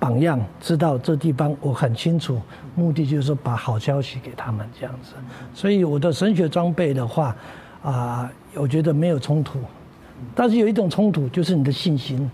[0.00, 2.40] 榜样，知道这地方我很清楚，
[2.74, 5.12] 目的就是说把好消息给他们这样子。
[5.54, 7.36] 所以我的神学装备的话，
[7.82, 9.60] 啊，我觉得没有冲突，
[10.34, 12.28] 但是有一种冲突就是你的信心。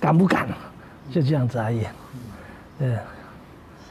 [0.00, 0.48] 敢不敢？
[1.10, 1.82] 就这样子而已。
[2.78, 2.96] 对。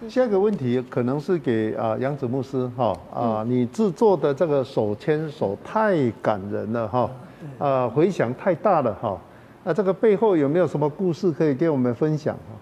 [0.07, 7.09] 下一个问题可能是给啊杨子牧师哈啊，你制作的这个手牵手太感人了哈，
[7.57, 9.19] 啊回响太大了哈，
[9.63, 12.53] 那这个背后有没有什么故事可以给我们分享啊？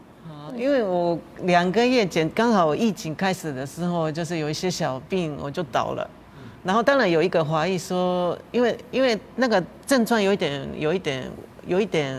[0.57, 6.09] 因为我两个月前刚好疫情开始的时候，就是有一些小病，我就倒了。
[6.63, 11.29] 然后当然有一个怀疑说，因为因为那个症状有一点有一点。
[11.67, 12.15] 有一点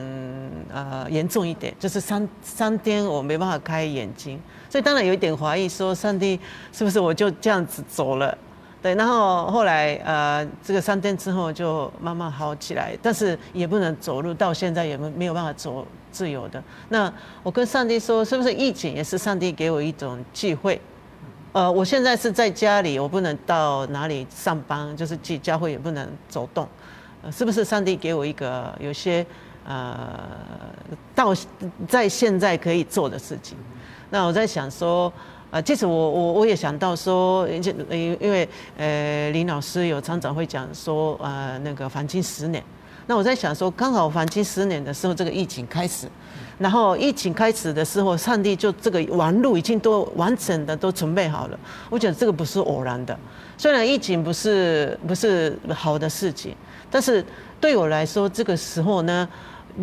[0.75, 6.37] 呃严重一点，就是三三天我没办法开眼睛，所以当然有一点怀疑，说上帝
[6.73, 8.37] 是不是我就这样子走了？
[8.87, 16.63] 对，然后后来呃这个三天之后就慢慢好起来，但是也不能走路，到现在也没没有办法走自由的。
[16.89, 20.81] 那我跟上帝说，是不是疫情也是上帝给我一种机会？
[21.53, 26.69] 呃，我现在是在家里，我不能到哪里上班，就是去教会也不能走动。
[27.33, 29.27] 是不是上帝给我一个有些
[29.67, 30.17] 呃
[31.13, 31.35] 到
[31.89, 33.59] 在现在可以做的事情？
[34.11, 35.13] 那我在想说，
[35.51, 37.63] 呃，即使我我我也想到说，因
[38.21, 42.63] 因为呃林老师有常常会讲说，呃那个黄金十年。
[43.09, 46.09] 那我在想说，刚好黄金十年的时候，这个疫情开始，
[46.59, 51.57] 然后疫情开始的时候，上帝就这个完路已经都完整的都准备好了。
[51.89, 53.17] 我觉得这个不是偶然的，
[53.57, 56.53] 虽然疫情不是不是好的事情。
[56.91, 57.25] 但是
[57.61, 59.29] 对我来说，这个时候呢，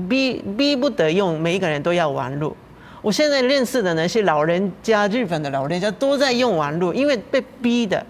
[0.10, 2.54] 逼逼不得用，每一个人都要玩路。
[3.04, 8.04] 我现在认识的那些老人家，日本的老人家都在用网络，因为被逼的。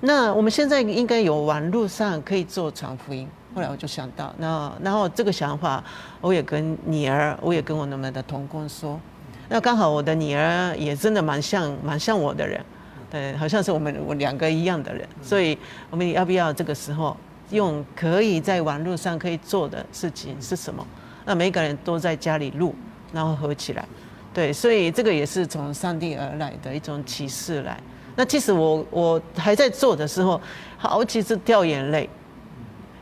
[0.00, 5.84] 那我们现在应该有网络上可以做传福音，后来我就想到，那然后这个想法，
[6.22, 8.98] 我也跟女儿，我也跟我那么的同工说，
[9.50, 12.58] 那刚好我的女儿也真的蛮像蛮像我的人，
[13.10, 15.58] 对，好像是我们我两个一样的人，所以
[15.90, 17.14] 我们要不要这个时候
[17.50, 20.84] 用可以在网络上可以做的事情是什么？
[21.26, 22.74] 那每个人都在家里录，
[23.12, 23.84] 然后合起来，
[24.32, 27.78] 对，所以这个也是从上帝而来的一种启示来。
[28.16, 30.40] 那其实我我还在做的时候，
[30.76, 32.08] 好几次掉眼泪，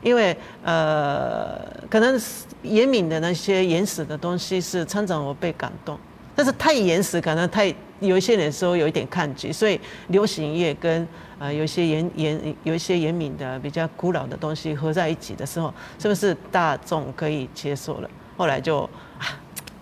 [0.02, 1.59] 因为呃，
[1.90, 2.20] 可能
[2.62, 5.98] 严敏的那些原始的东西是常常我被感动，
[6.36, 11.06] 但是太原始，可能太有一些人说有一点抗拒，所以流行乐跟
[11.39, 18.09] 呃有一些严严有一些严敏的比较古老的东西合在一起的时候，是不是大众可以接受了？
[18.36, 18.89] 后来就，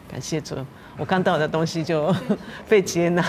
[0.08, 0.54] 感谢主，
[0.96, 2.14] 我看到的东西就
[2.68, 3.24] 被接纳，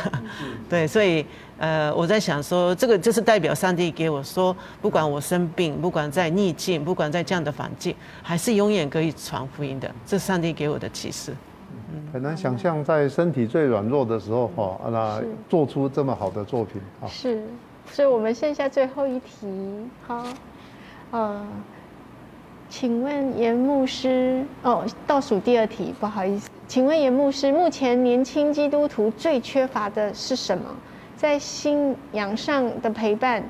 [0.69, 1.25] 对，所以。
[1.59, 9.91] 呃，我在想说，这个就是代表上帝给我说，不管我生病，不管在逆境，不管在这样的环境，还是永远可以传福音的。
[10.05, 11.33] 这是上帝给我的启示。
[12.13, 17.07] 很难想象在身体最软弱的时候，哈，那做出这么好的作品啊。
[17.07, 17.41] 是，
[17.91, 19.47] 所以我们剩下最后一题，
[20.05, 20.23] 好，
[21.09, 21.43] 呃，
[22.69, 30.63] 请问严牧师，哦，倒数第二题，不好意思，请问严牧师，目前年轻基督徒最缺乏的是什么？
[31.15, 33.41] 在信仰上的陪伴，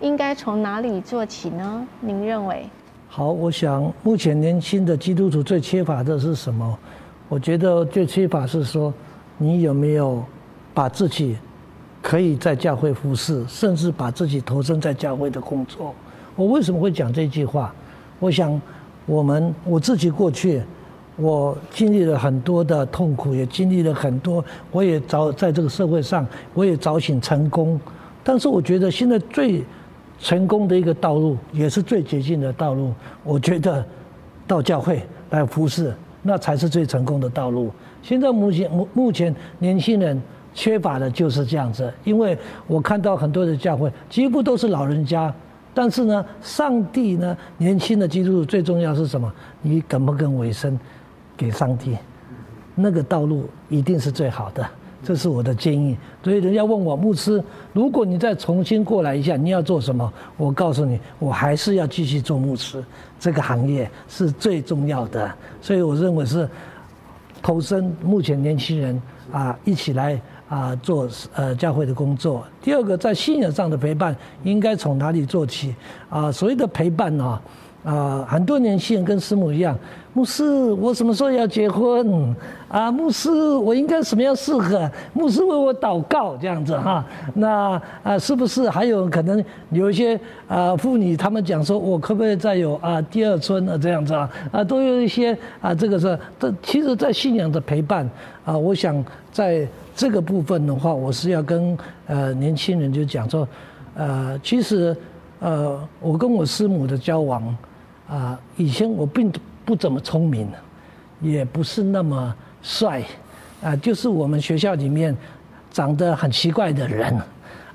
[0.00, 1.86] 应该从哪里做起呢？
[2.00, 2.68] 您认为？
[3.08, 6.78] 好，我想目前年轻的基督徒最缺乏的是什么？
[7.28, 8.92] 我觉得最缺乏是说，
[9.38, 10.22] 你有没有
[10.74, 11.36] 把自己
[12.02, 15.94] 可以在教会服侍，甚至把自己投身在教会的工作。
[16.36, 17.74] 我为什么会讲这句话？
[18.18, 18.60] 我想，
[19.06, 20.62] 我们我自己过去。
[21.20, 26.24] 我经历了很多的痛苦，也经历了很多，我也早在这个社会上，
[26.54, 27.80] 我也早醒成功。
[28.22, 29.64] 但是我觉得现在最
[30.20, 32.92] 成功的一个道路，也是最捷径的道路，
[33.24, 33.84] 我觉得
[34.46, 35.92] 到教会来服侍，
[36.22, 37.68] 那才是最成功的道路。
[38.00, 40.22] 现在目前目目前年轻人
[40.54, 42.38] 缺乏的就是这样子，因为
[42.68, 45.34] 我看到很多的教会几乎都是老人家，
[45.78, 49.32] 但是呢，上帝呢，年轻的基督徒最重要是什么？
[49.62, 50.76] 你敢不敢委身？
[51.36, 51.96] 给上帝，
[52.74, 54.68] 那个道路一定是最好的，
[55.04, 55.96] 这是我的建议。
[56.20, 57.40] 所以人家问我牧师，
[57.72, 60.12] 如果你再重新过来一下，你要做什么？
[60.36, 62.82] 我告诉你，我还是要继续做牧师，
[63.20, 65.32] 这个行业是最重要的。
[65.62, 66.48] 所以我认为是
[67.40, 69.00] 投身目前年轻人
[69.30, 72.44] 啊，一起来啊做呃教会的工作。
[72.62, 75.74] 第二个，在信仰上的陪伴应该从哪里做起
[76.08, 76.32] 啊？
[76.32, 77.40] 所谓的陪伴啊？
[77.84, 79.78] 啊，很多年轻人跟师母一样，
[80.12, 82.36] 牧师，我什么时候要结婚？
[82.68, 84.90] 啊，牧师，我应该什么样适合？
[85.14, 87.02] 牧师为我祷告这样子哈。
[87.34, 94.28] 那啊，是不是还有可能有一些啊妇女，她们讲说，我可不可以再有啊第二春啊这样子啊？
[94.50, 98.06] 啊，都有一些啊，这个是这其实，在信仰的陪伴
[98.44, 99.02] 啊，我想
[99.32, 99.66] 在
[99.98, 101.76] 这个部分的话，我是要跟
[102.06, 103.48] 呃年轻人就讲说，
[103.96, 104.96] 呃，其实
[105.40, 107.56] 呃，我跟我师母的交往。
[108.08, 109.30] 啊，以前我并
[109.64, 110.48] 不怎么聪明，
[111.20, 113.02] 也不是那么帅，
[113.60, 115.14] 啊，就是我们学校里面
[115.70, 117.20] 长得很奇怪的人，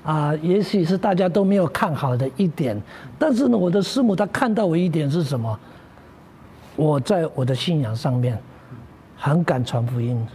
[0.04, 2.82] 啊，也许是大家都没有看好的一点。
[3.20, 5.60] 但是呢，我的师母她看到我一点是什么？
[6.78, 8.36] 我在我的信仰上面
[9.16, 10.26] 很敢传福音，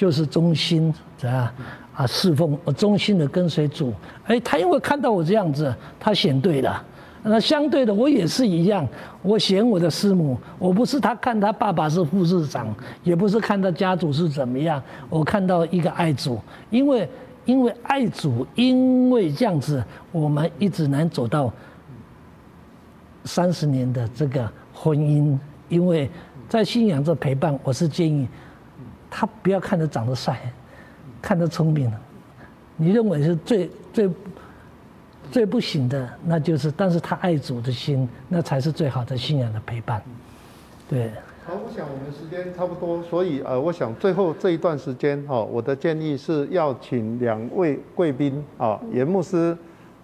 [0.00, 0.90] 就是忠心，
[1.22, 1.52] 啊
[1.94, 3.92] 啊侍奉，忠心的跟随主。
[4.24, 6.82] 哎，他因为看到我这样子，他选对了。
[7.22, 8.88] 那相对的，我也是一样。
[9.20, 12.74] 我选我的师母，我不是他看他爸爸是副市长，
[13.04, 14.82] 也不是看他家族是怎么样。
[15.10, 16.40] 我看到一个爱主，
[16.70, 17.06] 因为
[17.44, 21.52] 因为爱主，因为这样子，我们一直能走到
[23.24, 25.38] 三十年的这个婚姻。
[25.68, 26.10] 因为
[26.48, 28.26] 在信仰这陪伴，我是建议
[29.10, 30.40] 他不要看着长得帅，
[31.20, 31.92] 看着聪明，
[32.76, 34.10] 你认为是最最。
[35.30, 40.02] 最不行的，那就是，但是他爱主的心，那才是最好的信仰的陪伴。
[40.88, 41.08] 对。
[41.46, 49.56] 好，我想我们时间差不多，所以呃，我想最后这一段时间哈，我的建议是要请两位贵宾啊，严牧师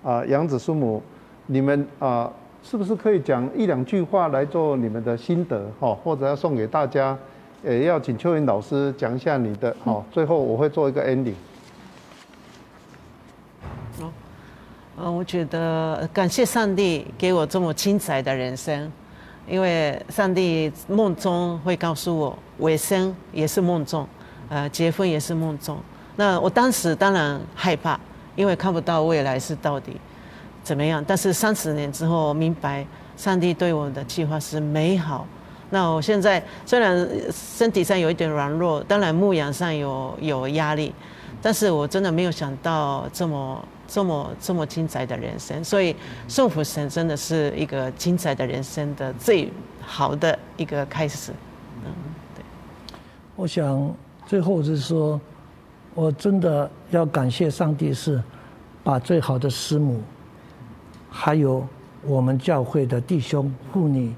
[0.04, 1.02] 啊，杨子师母，
[1.46, 2.30] 你们啊，
[2.62, 7.18] 是不是可以讲一两句话来做你们的心得哈，或者要送给大家，
[7.66, 11.34] 也要请邱云老师讲一下你的哦，最后我会做一个 ending。
[14.98, 18.90] 嗯，我觉得感谢上帝给我这么精彩的人生，
[19.46, 24.08] 因为上帝梦中会告诉我，尾声也是梦中，
[24.48, 25.76] 呃，结婚也是梦中。
[26.14, 28.00] 那我当时当然害怕，
[28.36, 30.00] 因为看不到未来是到底
[30.62, 31.04] 怎么样。
[31.06, 32.86] 但是三十年之后明白，
[33.18, 35.26] 上帝对我的计划是美好。
[35.70, 40.94] 那我现在虽然身体上有一点软弱，当然牧养上有有压力，
[41.42, 45.64] 但是我真的没有想到这么这么这么精彩的人生。
[45.64, 45.96] 所以
[46.28, 51.32] 顺服神真的是一个精彩的人生的最好的一个开始。
[51.84, 51.90] 嗯，
[52.36, 52.44] 对。
[53.34, 53.92] 我想
[54.24, 55.20] 最后是说，
[55.94, 58.22] 我真的要感谢上帝，是
[58.84, 60.00] 把最好的师母，
[61.10, 61.66] 还有
[62.04, 64.14] 我们教会的弟兄妇女。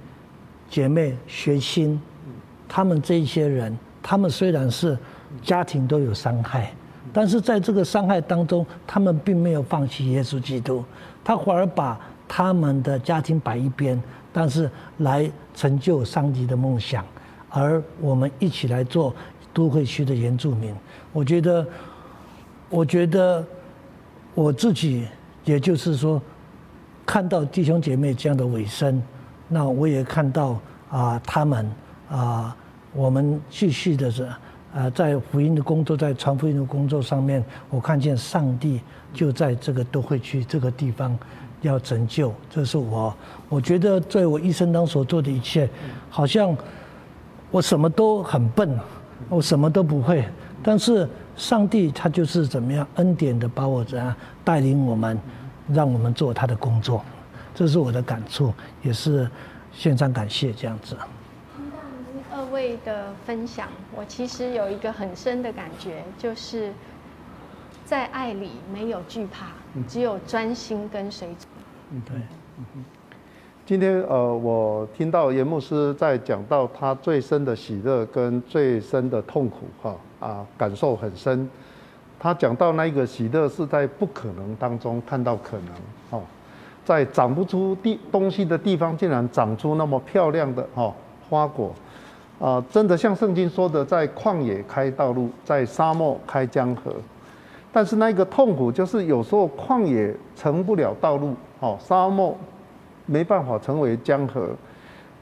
[0.69, 2.01] 姐妹学亲，
[2.69, 4.97] 他们这一些人，他们虽然是
[5.43, 6.73] 家庭都有伤害，
[7.13, 10.85] 但是在这个伤害当中，他们并没有放弃耶稣基督，
[11.25, 14.01] 他反而把他们的家庭摆一边，
[14.33, 17.05] 但是来成就上帝的梦想。
[17.51, 19.15] 而我们一起来做
[19.55, 20.75] 都会区的原住民，
[21.15, 21.67] 我觉得，
[22.69, 23.43] 我觉得
[24.35, 25.09] 我自己，
[25.47, 26.21] 也就是说，
[27.07, 29.03] 看到弟兄姐妹这样的尾声。
[29.49, 30.59] 那我也看到
[30.91, 31.71] 啊，他们
[32.11, 32.55] 啊，
[32.93, 34.29] 我们继续的是
[34.75, 38.81] 啊，在福音的工作，在传福音的工作上面，我看见上帝
[39.13, 41.19] 就在这个都会去这个地方
[41.63, 42.33] 要拯救。
[42.51, 43.15] 这是我，
[43.49, 45.69] 我觉得在我一生当中所做的一切，
[46.11, 46.55] 好像
[47.51, 48.79] 我什么都很笨，
[49.31, 50.23] 我什么都不会，
[50.63, 54.15] 但是上帝他就是怎么样恩典的把我怎样
[54.45, 55.19] 带领我们，
[55.73, 57.03] 让我们做他的工作。
[57.59, 58.55] 这是我的感触，
[58.85, 59.29] 也是
[59.73, 60.97] 献上感谢这样子。
[61.57, 61.77] 听到
[62.15, 63.67] 您二位的分享，
[63.97, 66.73] 我其实有一个很深的感觉，就是
[67.85, 69.47] 在爱里没有惧怕，
[69.89, 71.47] 只有专心跟随主。
[71.91, 72.15] 嗯，对。
[73.67, 81.51] 今天呃，我听到严牧师在讲到他最深的喜乐跟最深的痛苦，哈啊，感受很深。
[82.21, 85.98] 他讲到那一个喜乐是在不可能当中看到可能，哦。
[86.89, 90.91] 在长不出地东西的地方，竟然长出那么漂亮的哈
[91.29, 91.71] 花果，
[92.41, 96.91] 啊，真的像圣经说的，在旷野开道路，在沙漠开江河。
[97.71, 102.35] 但是那个痛苦就是有时候旷野成不了道路，哦，沙漠
[103.05, 104.49] 没办法成为江河。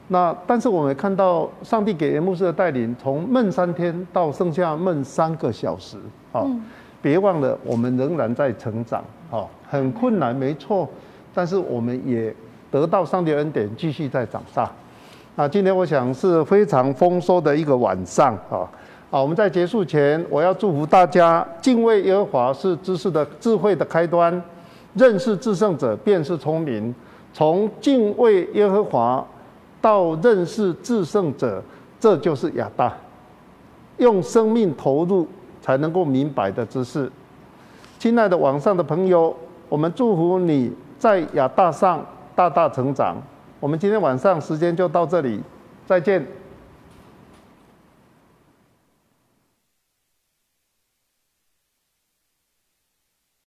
[0.07, 5.97] 那但是我们看到上帝给牧师的带领，从闷三天到剩下闷三个小时，
[6.31, 6.49] 哦，
[7.01, 10.87] 别忘了我们仍然在成长，哦，很困难，没错。
[11.37, 12.35] 但是我们也
[12.71, 14.71] 得到上帝恩典，继续在长大。
[15.35, 18.65] 啊，今天我想是非常丰收的一个晚上啊！
[19.11, 24.41] 啊，我们在结束前，我要祝福大家：敬畏耶和华是知识的智慧的开端，
[24.95, 26.91] 认识至圣者便是聪明。
[27.31, 29.23] 从敬畏耶和华
[29.79, 31.61] 到认识至圣者，
[31.99, 32.91] 这就是亚大。
[33.97, 35.27] 用生命投入
[35.61, 37.07] 才能够明白的知识。
[37.99, 39.37] 亲爱的网上的朋友，
[39.69, 40.73] 我们祝福你。
[40.97, 42.05] 在亚大上
[42.35, 43.15] 大大成长。
[43.59, 45.41] 我们今天晚上时间就到这里，
[45.85, 46.25] 再见。